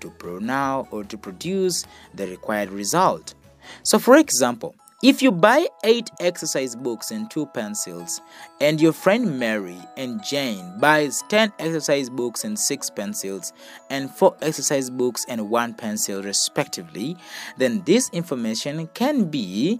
to 0.00 0.10
pronoun 0.10 0.86
or 0.90 1.04
to 1.04 1.18
produce 1.18 1.84
the 2.14 2.26
required 2.26 2.70
result. 2.70 3.34
So, 3.82 3.98
for 3.98 4.16
example, 4.16 4.74
if 5.00 5.22
you 5.22 5.30
buy 5.30 5.68
8 5.84 6.10
exercise 6.18 6.74
books 6.74 7.12
and 7.12 7.30
2 7.30 7.46
pencils, 7.46 8.20
and 8.60 8.80
your 8.80 8.92
friend 8.92 9.38
Mary 9.38 9.78
and 9.96 10.20
Jane 10.24 10.80
buys 10.80 11.22
10 11.28 11.52
exercise 11.60 12.10
books 12.10 12.42
and 12.42 12.58
6 12.58 12.90
pencils, 12.90 13.52
and 13.90 14.10
4 14.10 14.36
exercise 14.42 14.90
books 14.90 15.24
and 15.28 15.50
1 15.50 15.74
pencil 15.74 16.22
respectively, 16.22 17.16
then 17.58 17.82
this 17.84 18.10
information 18.10 18.88
can 18.94 19.26
be 19.26 19.78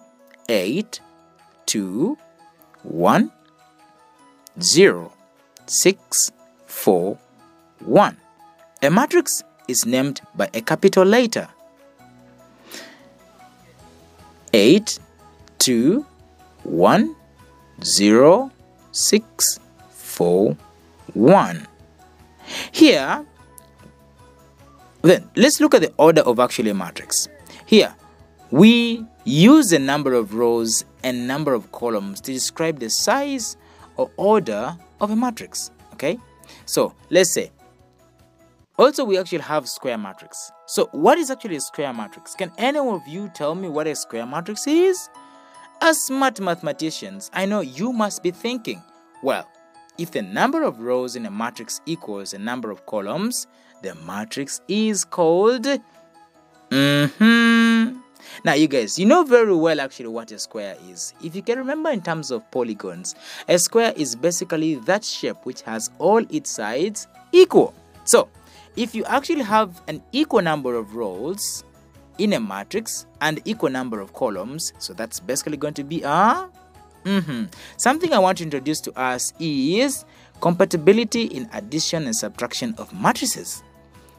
8, 0.49 1.01
2, 1.67 2.17
1, 2.85 3.33
0, 4.61 5.13
6, 5.67 6.33
4, 6.67 7.19
1. 7.81 8.17
A 8.83 8.91
matrix 8.91 9.43
is 9.69 9.87
named 9.87 10.21
by 10.35 10.49
a 10.55 10.61
capital 10.61 11.05
letter. 11.05 11.49
8, 14.53 14.99
2, 15.59 16.05
1, 16.65 17.17
0, 17.85 18.51
6, 18.93 19.61
4, 19.91 20.57
1. 21.15 21.67
Here, 22.73 23.25
then 25.03 25.29
let's 25.37 25.61
look 25.61 25.75
at 25.75 25.83
the 25.83 25.93
order 25.97 26.23
of 26.23 26.41
actually 26.41 26.71
a 26.71 26.75
matrix. 26.75 27.29
Here, 27.67 27.95
we 28.51 29.05
use 29.25 29.71
the 29.71 29.79
number 29.79 30.15
of 30.15 30.35
rows 30.35 30.85
and 31.05 31.29
number 31.29 31.53
of 31.53 31.71
columns 31.71 32.21
to 32.23 32.33
describe 32.33 32.79
the 32.81 32.91
size 32.91 33.57
or 33.99 34.11
order 34.17 34.75
of 35.01 35.11
a 35.11 35.17
matrix. 35.17 35.71
Okay, 35.93 36.19
so 36.65 36.95
let's 37.11 37.31
say 37.31 37.51
also 38.79 39.05
we 39.05 39.19
actually 39.19 39.41
have 39.41 39.69
square 39.69 39.99
matrix. 39.99 40.51
So 40.67 40.89
what 40.93 41.19
is 41.19 41.31
actually 41.31 41.57
a 41.57 41.61
square 41.61 41.93
matrix? 41.93 42.35
Can 42.35 42.51
any 42.57 42.79
of 42.79 43.07
you 43.07 43.31
tell 43.35 43.55
me 43.55 43.69
what 43.69 43.87
a 43.87 43.95
square 43.95 44.25
matrix 44.25 44.67
is? 44.67 45.11
As 45.81 46.03
smart 46.03 46.41
mathematicians, 46.41 47.31
I 47.33 47.47
know 47.47 47.61
you 47.61 47.93
must 47.93 48.23
be 48.23 48.31
thinking, 48.31 48.83
well, 49.23 49.47
if 49.99 50.13
the 50.13 50.23
number 50.23 50.63
of 50.63 50.81
rows 50.81 51.17
in 51.17 51.27
a 51.27 51.31
matrix 51.31 51.81
equals 51.87 52.31
the 52.31 52.39
number 52.39 52.71
of 52.71 52.87
columns, 52.87 53.47
the 53.83 53.95
matrix 53.95 54.61
is 54.69 55.05
called. 55.05 55.67
Mm-hmm. 56.71 57.68
Now, 58.45 58.55
you 58.55 58.69
guys, 58.69 58.99
you 58.99 59.07
know 59.07 59.25
very 59.25 59.55
well 59.55 59.81
actually 59.81 60.09
what 60.09 60.31
a 60.33 60.39
square 60.39 60.77
is. 60.91 61.15
If 61.23 61.35
you 61.37 61.43
can 61.43 61.59
remember 61.59 61.91
in 61.91 62.03
terms 62.03 62.31
of 62.31 62.49
polygons, 62.51 63.15
a 63.49 63.59
square 63.59 63.93
is 63.97 64.17
basically 64.17 64.77
that 64.77 65.05
shape 65.05 65.37
which 65.45 65.63
has 65.63 65.91
all 65.99 66.25
its 66.31 66.51
sides 66.51 67.07
equal. 67.33 67.75
So, 68.05 68.29
if 68.77 68.95
you 68.95 69.05
actually 69.05 69.43
have 69.43 69.81
an 69.89 70.03
equal 70.13 70.43
number 70.43 70.75
of 70.77 70.95
rows 70.95 71.65
in 72.19 72.33
a 72.33 72.41
matrix 72.41 73.07
and 73.21 73.41
equal 73.45 73.71
number 73.71 74.01
of 74.01 74.13
columns, 74.13 74.73
so 74.79 74.93
that's 74.93 75.21
basically 75.21 75.57
going 75.57 75.75
to 75.75 75.85
be 75.85 76.03
a 76.03 76.49
hmm 77.05 77.45
Something 77.77 78.13
I 78.13 78.19
want 78.19 78.39
to 78.39 78.45
introduce 78.45 78.81
to 78.83 78.99
us 78.99 79.33
is 79.39 80.05
compatibility 80.41 81.25
in 81.25 81.49
addition 81.53 82.05
and 82.05 82.15
subtraction 82.15 82.75
of 82.79 82.93
matrices. 82.93 83.63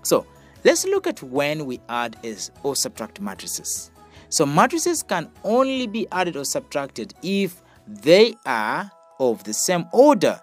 So 0.03 0.25
let's 0.63 0.85
look 0.85 1.07
at 1.07 1.21
when 1.23 1.65
we 1.65 1.79
add 1.89 2.17
is 2.23 2.51
or 2.63 2.75
subtract 2.75 3.21
matrices. 3.21 3.91
So 4.29 4.45
matrices 4.45 5.01
can 5.03 5.29
only 5.43 5.87
be 5.87 6.07
added 6.11 6.35
or 6.35 6.45
subtracted 6.45 7.13
if 7.23 7.61
they 7.87 8.35
are 8.45 8.91
of 9.19 9.43
the 9.43 9.53
same 9.53 9.85
order. 9.91 10.39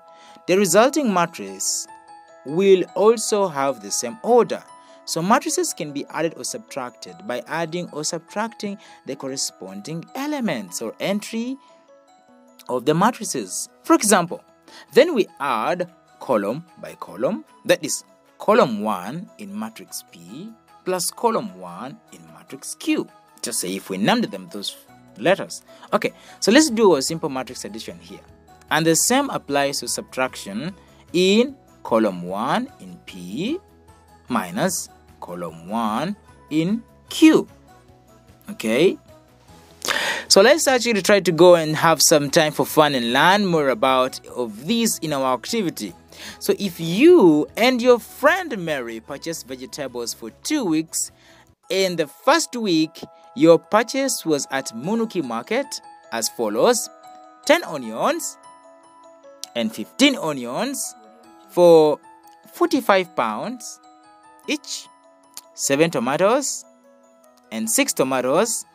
The 0.47 0.59
resulting 0.59 1.13
matrix 1.13 1.87
will 2.45 2.85
also 2.95 3.49
have 3.49 3.83
the 3.83 3.91
same 3.91 4.19
order. 4.23 4.63
So 5.05 5.23
matrices 5.23 5.73
can 5.73 5.93
be 5.93 6.05
added 6.07 6.35
or 6.37 6.45
subtracted 6.45 7.15
by 7.27 7.43
adding 7.47 7.89
or 7.93 8.03
subtracting 8.03 8.79
the 9.07 9.15
corresponding 9.15 10.05
elements 10.17 10.83
or 10.83 10.95
entry 10.99 11.57
of 12.69 12.87
the 12.87 12.95
matrices. 12.95 13.69
For 13.85 13.95
example, 13.95 14.43
then 14.95 15.15
we 15.15 15.29
add 15.39 15.89
column 16.19 16.65
by 16.83 16.95
column, 16.95 17.45
that 17.67 17.85
is 17.85 18.03
column 18.39 18.83
1 18.83 19.31
in 19.39 19.59
matrix 19.59 20.05
P 20.11 20.51
plus 20.85 21.11
column 21.11 21.59
1 21.59 21.97
in 22.13 22.21
matrix 22.35 22.75
Q. 22.75 23.09
Just 23.43 23.61
say 23.61 23.77
if 23.77 23.91
we 23.91 23.99
named 23.99 24.25
them 24.25 24.49
those 24.53 24.77
letters. 25.19 25.63
Okay, 25.93 26.13
so 26.41 26.53
let's 26.53 26.71
do 26.71 26.97
a 26.97 27.03
simple 27.03 27.29
matrix 27.29 27.65
addition 27.65 27.99
here. 27.99 28.21
And 28.71 28.85
the 28.85 28.97
same 28.97 29.31
applies 29.31 29.81
to 29.81 29.89
subtraction 29.89 30.75
in 31.13 31.57
column 31.83 32.23
1 32.23 32.69
in 32.81 32.99
P 33.07 33.59
minus 34.29 34.89
column 35.21 35.69
1 35.69 36.17
in 36.51 36.83
Q. 37.09 37.49
Okay, 38.51 38.99
so 40.37 40.43
let's 40.43 40.69
actually 40.69 41.01
try 41.01 41.19
to 41.19 41.33
go 41.33 41.55
and 41.55 41.75
have 41.75 42.03
some 42.03 42.29
time 42.29 42.53
for 42.53 42.67
fun 42.67 42.95
and 42.95 43.11
learn 43.11 43.47
more 43.47 43.71
about 43.71 44.21
of 44.27 44.67
these 44.67 44.99
in 44.99 45.15
our 45.15 45.33
activity. 45.33 45.95
So 46.41 46.53
if 46.59 46.79
you 46.79 47.47
and 47.57 47.81
your 47.81 47.99
friend 47.99 48.59
Mary 48.59 49.01
purchase 49.01 49.43
vegetables 49.43 50.13
for 50.13 50.29
two 50.43 50.63
weeks, 50.63 51.11
in 51.71 51.97
the 51.97 52.07
first 52.07 52.55
week 52.55 53.03
your 53.35 53.59
purchase 53.59 54.27
was 54.27 54.47
at 54.51 54.67
Munuki 54.75 55.25
Market 55.25 55.81
as 56.13 56.29
follows: 56.29 56.91
10 57.47 57.65
onions 57.65 58.37
and 59.55 59.75
15 59.75 60.17
onions 60.17 60.95
for 61.49 61.99
45 62.53 63.17
pounds 63.17 63.81
each, 64.47 64.87
7 65.55 65.91
tomatoes 65.91 66.63
and 67.51 67.71
6 67.71 67.95
tomatoes 67.95 68.67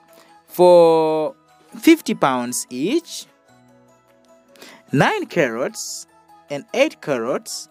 for 0.47 1.35
50 1.77 2.15
pounds 2.15 2.67
each, 2.69 3.25
9 4.91 5.25
carrots 5.27 6.05
and 6.49 6.65
8 6.73 7.01
carrots 7.01 7.69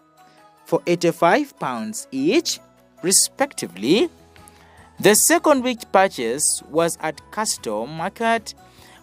for 0.65 0.83
85 0.87 1.59
pounds 1.59 2.09
each, 2.11 2.61
respectively. 3.03 4.09
The 4.99 5.15
second 5.15 5.65
week 5.65 5.81
purchase 5.93 6.63
was 6.71 6.97
at 7.01 7.21
Custom 7.31 7.91
Market 7.91 8.55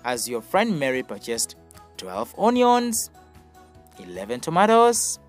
as 0.03 0.27
your 0.27 0.41
friend 0.41 0.79
Mary 0.79 1.03
purchased 1.03 1.55
12 1.97 2.35
onions, 2.37 3.09
11 3.99 4.39
tomatoes, 4.39 5.19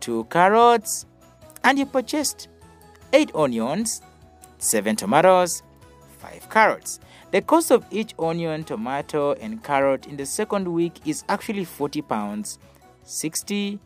2 0.00 0.24
carrots, 0.24 1.06
and 1.62 1.78
you 1.78 1.86
purchased 1.86 2.48
8 3.12 3.30
onions, 3.34 4.02
7 4.58 4.96
tomatoes, 4.96 5.62
5 6.18 6.50
carrots. 6.50 7.00
The 7.34 7.42
cost 7.42 7.72
of 7.72 7.84
each 7.90 8.14
onion, 8.16 8.62
tomato, 8.62 9.32
and 9.32 9.60
carrot 9.60 10.06
in 10.06 10.16
the 10.16 10.24
second 10.24 10.68
week 10.68 11.00
is 11.04 11.24
actually 11.28 11.64
40 11.64 12.00
pounds, 12.02 12.60
60 13.02 13.80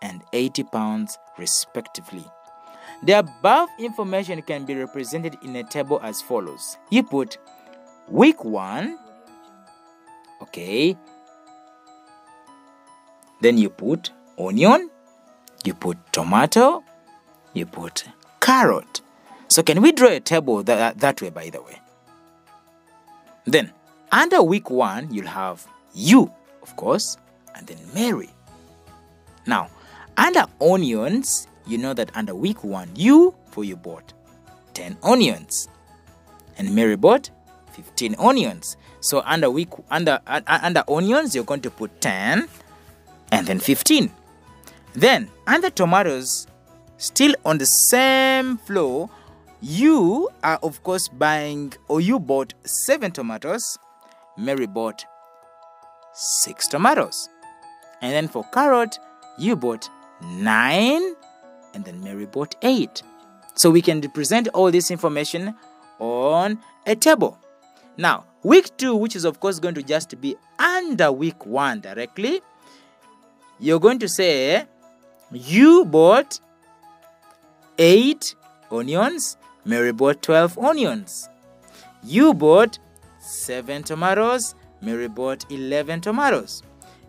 and 0.00 0.22
80 0.32 0.62
pounds, 0.72 1.18
respectively. 1.36 2.24
The 3.02 3.18
above 3.18 3.68
information 3.78 4.40
can 4.40 4.64
be 4.64 4.74
represented 4.74 5.36
in 5.42 5.54
a 5.54 5.64
table 5.64 6.00
as 6.02 6.22
follows. 6.22 6.78
You 6.88 7.02
put 7.02 7.36
week 8.08 8.42
1, 8.42 8.98
okay, 10.40 10.96
then 13.42 13.58
you 13.58 13.68
put 13.68 14.12
onion, 14.38 14.88
you 15.62 15.74
put 15.74 15.98
tomato, 16.10 16.82
you 17.52 17.66
put 17.66 18.06
carrot. 18.40 19.02
So, 19.48 19.62
can 19.62 19.82
we 19.82 19.92
draw 19.92 20.08
a 20.08 20.20
table 20.20 20.62
that, 20.62 21.00
that 21.00 21.20
way, 21.20 21.28
by 21.28 21.50
the 21.50 21.60
way? 21.60 21.82
Then, 23.44 23.70
under 24.10 24.42
week 24.42 24.70
one, 24.70 25.12
you'll 25.12 25.26
have 25.26 25.66
you, 25.94 26.32
of 26.62 26.76
course, 26.76 27.16
and 27.54 27.66
then 27.66 27.78
Mary. 27.94 28.30
Now, 29.46 29.70
under 30.16 30.46
onions, 30.60 31.46
you 31.66 31.78
know 31.78 31.94
that 31.94 32.10
under 32.16 32.34
week 32.34 32.64
one, 32.64 32.90
you, 32.94 33.34
for 33.50 33.64
you 33.64 33.76
bought 33.76 34.12
10 34.74 34.98
onions, 35.02 35.68
and 36.58 36.74
Mary 36.74 36.96
bought 36.96 37.30
15 37.72 38.14
onions. 38.18 38.76
So 39.00 39.22
under 39.26 39.50
week 39.50 39.68
under 39.90 40.20
uh, 40.26 40.40
under 40.46 40.84
onions, 40.88 41.34
you're 41.34 41.44
going 41.44 41.60
to 41.62 41.70
put 41.70 42.00
10 42.00 42.48
and 43.32 43.46
then 43.46 43.58
15. 43.58 44.10
Then 44.94 45.28
under 45.46 45.70
tomatoes, 45.70 46.46
still 46.98 47.34
on 47.44 47.58
the 47.58 47.66
same 47.66 48.56
floor, 48.58 49.10
you 49.64 50.28
are 50.42 50.58
of 50.62 50.82
course 50.82 51.08
buying 51.08 51.72
or 51.88 51.98
you 51.98 52.20
bought 52.20 52.52
7 52.64 53.10
tomatoes, 53.10 53.78
Mary 54.36 54.66
bought 54.66 55.06
6 56.12 56.68
tomatoes. 56.68 57.30
And 58.02 58.12
then 58.12 58.28
for 58.28 58.44
carrot, 58.52 58.98
you 59.38 59.56
bought 59.56 59.88
9 60.22 61.14
and 61.72 61.84
then 61.84 62.04
Mary 62.04 62.26
bought 62.26 62.54
8. 62.60 63.02
So 63.54 63.70
we 63.70 63.80
can 63.80 64.02
represent 64.02 64.48
all 64.48 64.70
this 64.70 64.90
information 64.90 65.54
on 65.98 66.58
a 66.86 66.94
table. 66.94 67.38
Now, 67.96 68.26
week 68.42 68.76
2, 68.76 68.94
which 68.94 69.16
is 69.16 69.24
of 69.24 69.40
course 69.40 69.60
going 69.60 69.76
to 69.76 69.82
just 69.82 70.20
be 70.20 70.36
under 70.58 71.10
week 71.10 71.46
1 71.46 71.80
directly, 71.80 72.42
you're 73.58 73.80
going 73.80 73.98
to 74.00 74.08
say 74.10 74.66
you 75.32 75.86
bought 75.86 76.38
8 77.78 78.34
onions, 78.70 79.38
Mary 79.64 79.92
bought 79.92 80.22
12 80.22 80.58
onions. 80.58 81.28
You 82.02 82.34
bought 82.34 82.78
7 83.18 83.82
tomatoes, 83.82 84.54
Mary 84.80 85.08
bought 85.08 85.50
11 85.50 86.02
tomatoes. 86.02 86.62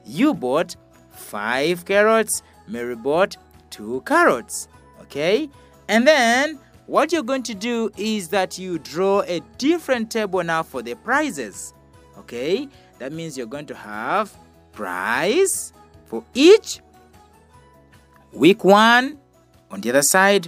You 0.06 0.34
bought 0.34 0.76
5 1.12 1.86
carrots, 1.86 2.42
Mary 2.68 2.96
bought 2.96 3.36
2 3.72 4.02
carrots. 4.06 4.68
Okay? 5.02 5.50
And 5.90 6.08
then 6.08 6.60
what 6.86 7.12
you're 7.12 7.24
going 7.24 7.44
to 7.44 7.54
do 7.54 7.92
is 7.98 8.30
that 8.30 8.58
you 8.58 8.80
draw 8.80 9.22
a 9.22 9.42
different 9.58 10.12
table 10.12 10.44
now 10.44 10.64
for 10.64 10.82
the 10.82 10.96
prices. 10.96 11.74
Okay? 12.18 12.70
That 13.00 13.12
means 13.12 13.38
you're 13.38 13.48
going 13.48 13.66
to 13.68 13.76
have 13.76 14.34
price 14.72 15.74
for 16.06 16.24
each 16.34 16.80
week 18.32 18.64
1 18.64 19.18
on 19.72 19.82
the 19.82 19.90
other 19.90 20.04
side, 20.04 20.48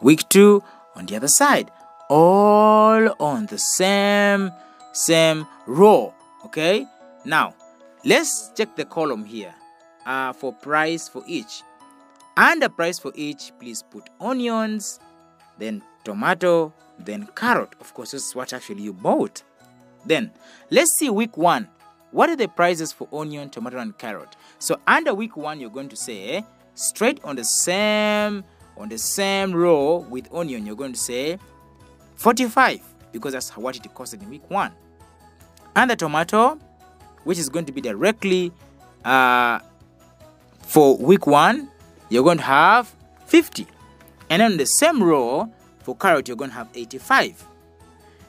week 0.00 0.28
2 0.28 0.62
on 0.96 1.06
the 1.06 1.16
other 1.16 1.28
side, 1.28 1.70
all 2.08 3.14
on 3.20 3.46
the 3.46 3.58
same 3.58 4.50
same 4.92 5.46
row. 5.66 6.12
Okay? 6.44 6.86
Now, 7.24 7.54
let's 8.04 8.50
check 8.56 8.74
the 8.76 8.84
column 8.84 9.24
here 9.24 9.54
uh, 10.06 10.32
for 10.32 10.52
price 10.52 11.08
for 11.08 11.22
each. 11.26 11.62
And 12.36 12.62
the 12.62 12.68
price 12.68 12.98
for 12.98 13.12
each, 13.14 13.52
please 13.58 13.82
put 13.82 14.08
onions, 14.20 15.00
then 15.58 15.82
tomato, 16.04 16.72
then 16.98 17.28
carrot. 17.34 17.74
Of 17.80 17.94
course, 17.94 18.12
this 18.12 18.28
is 18.28 18.34
what 18.34 18.52
actually 18.52 18.82
you 18.82 18.92
bought. 18.92 19.42
Then 20.04 20.30
let's 20.70 20.92
see 20.92 21.10
week 21.10 21.36
one. 21.36 21.68
What 22.12 22.30
are 22.30 22.36
the 22.36 22.48
prices 22.48 22.92
for 22.92 23.08
onion, 23.12 23.50
tomato, 23.50 23.78
and 23.78 23.96
carrot? 23.98 24.36
So 24.58 24.78
under 24.86 25.12
week 25.12 25.36
one, 25.36 25.60
you're 25.60 25.70
going 25.70 25.88
to 25.88 25.96
say 25.96 26.44
straight 26.74 27.20
on 27.24 27.36
the 27.36 27.44
same 27.44 28.44
on 28.76 28.88
the 28.88 28.98
same 28.98 29.54
row 29.54 29.98
with 30.10 30.32
onion, 30.32 30.66
you're 30.66 30.76
going 30.76 30.92
to 30.92 30.98
say 30.98 31.38
45 32.16 32.80
because 33.12 33.32
that's 33.32 33.56
what 33.56 33.76
it 33.76 33.82
costed 33.94 34.22
in 34.22 34.30
week 34.30 34.48
one. 34.50 34.72
And 35.74 35.90
the 35.90 35.96
tomato, 35.96 36.58
which 37.24 37.38
is 37.38 37.48
going 37.48 37.66
to 37.66 37.72
be 37.72 37.80
directly 37.80 38.52
uh, 39.04 39.60
for 40.62 40.96
week 40.96 41.26
one, 41.26 41.70
you're 42.08 42.24
going 42.24 42.38
to 42.38 42.44
have 42.44 42.94
50. 43.26 43.66
And 44.30 44.40
then 44.40 44.52
on 44.52 44.58
the 44.58 44.66
same 44.66 45.02
row 45.02 45.52
for 45.80 45.96
carrot, 45.96 46.28
you're 46.28 46.36
going 46.36 46.50
to 46.50 46.56
have 46.56 46.68
85. 46.74 47.44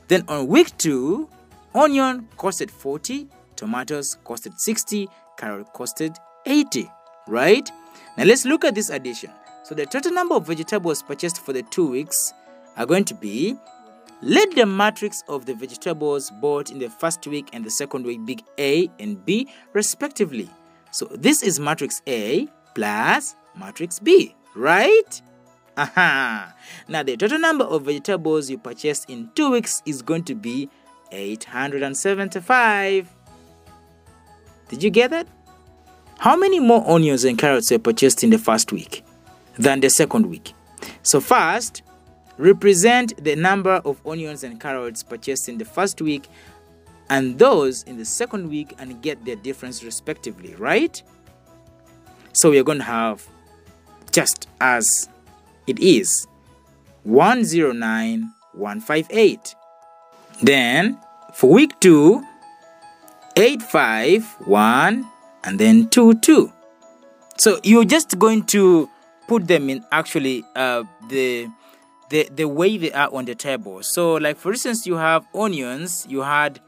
Then 0.07 0.23
on 0.27 0.47
week 0.47 0.77
two, 0.77 1.27
onion 1.73 2.27
costed 2.37 2.71
40, 2.71 3.27
tomatoes 3.55 4.17
costed 4.25 4.57
60, 4.57 5.09
carrot 5.37 5.67
costed 5.73 6.15
80, 6.45 6.89
right? 7.27 7.69
Now 8.17 8.23
let's 8.23 8.45
look 8.45 8.63
at 8.63 8.75
this 8.75 8.89
addition. 8.89 9.31
So 9.67 9.75
the 9.75 9.85
total 9.85 10.13
number 10.13 10.33
of 10.33 10.47
vegetables 10.47 11.03
purchased 11.03 11.41
for 11.41 11.51
the 11.51 11.61
two 11.61 11.85
weeks 11.91 12.33
are 12.77 12.85
going 12.85 13.03
to 13.03 13.13
be 13.13 13.53
let 14.21 14.55
the 14.55 14.65
matrix 14.65 15.25
of 15.27 15.45
the 15.45 15.55
vegetables 15.55 16.31
bought 16.39 16.71
in 16.71 16.79
the 16.79 16.89
first 16.89 17.27
week 17.27 17.49
and 17.51 17.65
the 17.65 17.69
second 17.69 18.05
week 18.05 18.25
be 18.25 18.39
A 18.57 18.89
and 18.97 19.25
B 19.25 19.49
respectively. 19.73 20.49
So 20.91 21.07
this 21.11 21.43
is 21.43 21.59
matrix 21.59 22.01
A 22.07 22.47
plus 22.75 23.35
matrix 23.59 23.99
B, 23.99 24.33
right? 24.55 25.21
Aha! 25.75 26.55
Now 26.87 27.03
the 27.03 27.17
total 27.17 27.39
number 27.39 27.65
of 27.65 27.83
vegetables 27.83 28.49
you 28.49 28.57
purchased 28.59 29.09
in 29.09 29.29
two 29.35 29.51
weeks 29.51 29.83
is 29.85 30.01
going 30.01 30.23
to 30.23 30.35
be 30.35 30.69
875. 31.11 33.09
Did 34.69 34.81
you 34.81 34.89
get 34.91 35.11
that? 35.11 35.27
How 36.19 36.37
many 36.37 36.61
more 36.61 36.89
onions 36.89 37.25
and 37.25 37.37
carrots 37.37 37.69
were 37.69 37.79
purchased 37.79 38.23
in 38.23 38.29
the 38.29 38.37
first 38.37 38.71
week 38.71 39.03
than 39.57 39.79
the 39.79 39.89
second 39.89 40.27
week? 40.27 40.53
So 41.03 41.19
first, 41.19 41.83
represent 42.37 43.23
the 43.23 43.35
number 43.35 43.81
of 43.85 44.01
onions 44.05 44.43
and 44.43 44.59
carrots 44.59 45.03
purchased 45.03 45.47
in 45.49 45.57
the 45.57 45.65
first 45.65 45.99
week 46.01 46.27
and 47.09 47.39
those 47.39 47.83
in 47.83 47.97
the 47.97 48.05
second 48.05 48.49
week 48.49 48.73
and 48.79 49.01
get 49.01 49.25
their 49.25 49.35
difference 49.35 49.83
respectively, 49.83 50.55
right? 50.55 51.03
So 52.33 52.51
we 52.51 52.59
are 52.59 52.63
going 52.63 52.77
to 52.79 52.83
have 52.83 53.25
just 54.11 54.47
as 54.61 55.09
it 55.67 55.79
is 55.79 56.27
109158. 57.03 59.55
Then 60.43 60.99
for 61.33 61.49
week 61.49 61.79
2, 61.79 62.21
851 63.37 65.07
and 65.43 65.59
then 65.59 65.89
22. 65.89 66.53
So 67.37 67.59
you're 67.63 67.85
just 67.85 68.19
going 68.19 68.43
to 68.47 68.89
put 69.27 69.47
them 69.47 69.69
in 69.69 69.85
actually 69.91 70.43
uh, 70.55 70.83
the 71.09 71.47
the 72.09 72.29
the 72.33 72.45
way 72.45 72.77
they 72.77 72.91
are 72.91 73.13
on 73.13 73.25
the 73.25 73.35
table. 73.35 73.83
So 73.83 74.15
like 74.15 74.37
for 74.37 74.51
instance 74.51 74.87
you 74.87 74.95
have 74.95 75.25
onions, 75.33 76.05
you 76.09 76.21
had 76.21 76.59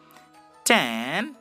10 0.66 1.36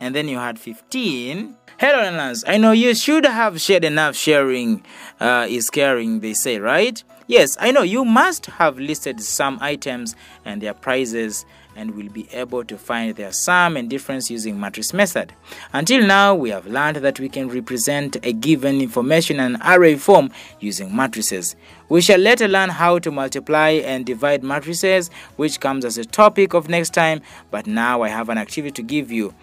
and 0.00 0.14
then 0.14 0.28
you 0.28 0.36
had 0.36 0.58
15 0.58 1.56
hello 1.78 2.02
learners 2.02 2.44
i 2.46 2.58
know 2.58 2.72
you 2.72 2.94
should 2.94 3.24
have 3.24 3.58
shared 3.58 3.84
enough 3.84 4.14
sharing 4.14 4.84
uh, 5.18 5.46
is 5.48 5.70
caring 5.70 6.20
they 6.20 6.34
say 6.34 6.58
right? 6.58 7.02
Yes 7.26 7.56
i 7.58 7.70
know 7.70 7.80
you 7.82 8.04
must 8.04 8.46
have 8.46 8.78
listed 8.78 9.22
some 9.22 9.58
items 9.62 10.14
and 10.44 10.60
their 10.60 10.74
prices 10.74 11.46
and 11.76 11.94
will 11.94 12.08
be 12.08 12.28
able 12.32 12.64
to 12.64 12.76
find 12.78 13.16
their 13.16 13.32
sum 13.32 13.76
and 13.76 13.90
difference 13.90 14.30
using 14.30 14.58
matrix 14.58 14.92
method 14.92 15.32
until 15.72 16.06
now 16.06 16.34
we 16.34 16.50
have 16.50 16.66
learned 16.66 16.96
that 16.96 17.20
we 17.20 17.28
can 17.28 17.48
represent 17.48 18.16
a 18.22 18.32
given 18.32 18.80
information 18.80 19.40
in 19.40 19.56
array 19.64 19.96
form 19.96 20.30
using 20.60 20.94
matrices 20.94 21.56
we 21.88 22.00
shall 22.00 22.18
later 22.18 22.48
learn 22.48 22.70
how 22.70 22.98
to 22.98 23.10
multiply 23.10 23.70
and 23.70 24.06
divide 24.06 24.42
matrices 24.42 25.10
which 25.36 25.60
comes 25.60 25.84
as 25.84 25.98
a 25.98 26.04
topic 26.04 26.54
of 26.54 26.68
next 26.68 26.90
time 26.90 27.20
but 27.50 27.66
now 27.66 28.02
i 28.02 28.08
have 28.08 28.28
an 28.28 28.38
activity 28.38 28.70
to 28.70 28.82
give 28.82 29.10
you 29.10 29.34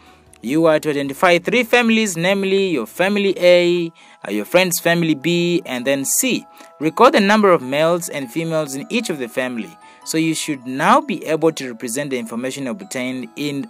you 0.43 0.65
are 0.65 0.79
to 0.79 0.89
identify 0.89 1.37
three 1.37 1.63
families, 1.63 2.17
namely 2.17 2.69
your 2.69 2.87
family 2.87 3.35
A, 3.37 3.91
uh, 4.27 4.31
your 4.31 4.45
friend's 4.45 4.79
family 4.79 5.13
B, 5.13 5.61
And 5.65 5.85
then 5.85 6.03
C. 6.03 6.45
Record 6.79 7.13
the 7.13 7.19
number 7.19 7.51
of 7.51 7.61
males 7.61 8.09
and 8.09 8.31
females 8.31 8.73
in 8.73 8.87
each 8.89 9.11
of 9.11 9.19
the 9.19 9.27
family. 9.27 9.69
So 10.03 10.17
you 10.17 10.33
should 10.33 10.65
now 10.65 11.01
be 11.01 11.25
able 11.25 11.51
to 11.53 11.71
represent 11.71 12.09
the 12.09 12.17
information 12.17 12.67
obtained 12.67 13.29
in 13.35 13.69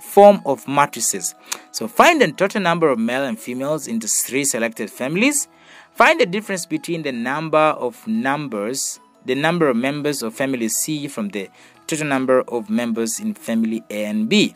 form 0.00 0.40
of 0.44 0.68
matrices. 0.68 1.34
So 1.72 1.88
find 1.88 2.20
the 2.20 2.30
total 2.30 2.60
number 2.60 2.88
of 2.88 2.98
male 2.98 3.24
and 3.24 3.38
females 3.38 3.88
in 3.88 3.94
into 3.94 4.08
three 4.08 4.44
selected 4.44 4.90
families. 4.90 5.48
Find 5.94 6.20
the 6.20 6.26
difference 6.26 6.66
between 6.66 7.02
the 7.02 7.12
number 7.12 7.58
of 7.58 8.06
numbers, 8.06 9.00
the 9.24 9.34
number 9.34 9.68
of 9.68 9.76
members 9.76 10.22
of 10.22 10.34
family 10.34 10.68
C 10.68 11.08
from 11.08 11.28
the 11.28 11.48
total 11.86 12.06
number 12.06 12.42
of 12.42 12.68
members 12.68 13.18
in 13.20 13.34
family 13.34 13.82
A 13.90 14.04
and 14.04 14.28
B. 14.28 14.54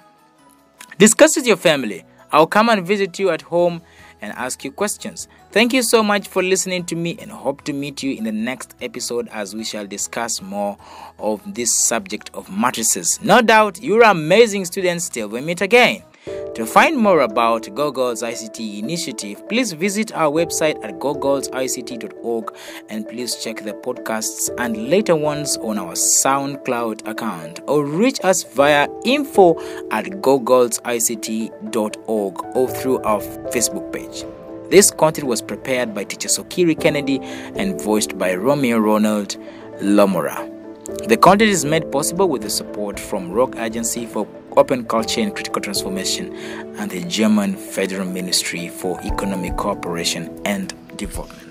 Discuss 0.98 1.36
with 1.36 1.46
your 1.46 1.56
family. 1.56 2.04
I'll 2.30 2.46
come 2.46 2.68
and 2.68 2.86
visit 2.86 3.18
you 3.18 3.30
at 3.30 3.42
home 3.42 3.82
and 4.20 4.32
ask 4.32 4.64
you 4.64 4.72
questions. 4.72 5.28
Thank 5.50 5.72
you 5.72 5.82
so 5.82 6.02
much 6.02 6.28
for 6.28 6.42
listening 6.42 6.84
to 6.86 6.96
me 6.96 7.16
and 7.20 7.30
hope 7.30 7.62
to 7.64 7.72
meet 7.72 8.02
you 8.02 8.16
in 8.16 8.24
the 8.24 8.32
next 8.32 8.74
episode 8.80 9.28
as 9.28 9.54
we 9.54 9.64
shall 9.64 9.86
discuss 9.86 10.42
more 10.42 10.76
of 11.18 11.42
this 11.54 11.74
subject 11.74 12.30
of 12.34 12.50
matrices. 12.50 13.18
No 13.22 13.40
doubt 13.40 13.82
you're 13.82 14.02
amazing 14.02 14.64
students 14.64 15.08
till 15.08 15.28
we 15.28 15.40
meet 15.40 15.60
again. 15.60 16.02
To 16.26 16.66
find 16.66 16.98
more 16.98 17.20
about 17.20 17.62
GoGirls 17.62 18.24
ICT 18.24 18.80
initiative, 18.80 19.48
please 19.48 19.72
visit 19.72 20.12
our 20.12 20.28
website 20.30 20.84
at 20.84 20.98
gogirlsict.org 20.98 22.56
and 22.88 23.08
please 23.08 23.36
check 23.36 23.62
the 23.62 23.74
podcasts 23.74 24.50
and 24.58 24.90
later 24.90 25.14
ones 25.14 25.56
on 25.58 25.78
our 25.78 25.92
SoundCloud 25.92 27.06
account 27.06 27.60
or 27.68 27.84
reach 27.84 28.18
us 28.24 28.42
via 28.42 28.88
info 29.04 29.60
at 29.92 30.06
gogirlsict.org 30.06 32.56
or 32.56 32.68
through 32.68 32.98
our 33.02 33.20
Facebook 33.52 33.92
page. 33.92 34.24
This 34.70 34.90
content 34.90 35.28
was 35.28 35.40
prepared 35.40 35.94
by 35.94 36.04
teacher 36.04 36.28
Sokiri 36.28 36.78
Kennedy 36.78 37.20
and 37.22 37.80
voiced 37.80 38.18
by 38.18 38.34
Romeo 38.34 38.76
Ronald 38.78 39.36
Lomora. 39.80 40.54
The 41.06 41.16
content 41.16 41.50
is 41.50 41.64
made 41.64 41.90
possible 41.92 42.28
with 42.28 42.42
the 42.42 42.50
support 42.50 42.98
from 42.98 43.30
Rock 43.30 43.54
Agency 43.56 44.06
for 44.06 44.26
Open 44.58 44.84
Culture 44.84 45.20
and 45.20 45.32
Critical 45.32 45.62
Transformation 45.62 46.34
and 46.78 46.90
the 46.90 47.04
German 47.04 47.54
Federal 47.54 48.04
Ministry 48.08 48.66
for 48.66 49.00
Economic 49.02 49.56
Cooperation 49.56 50.36
and 50.44 50.74
Development. 50.96 51.47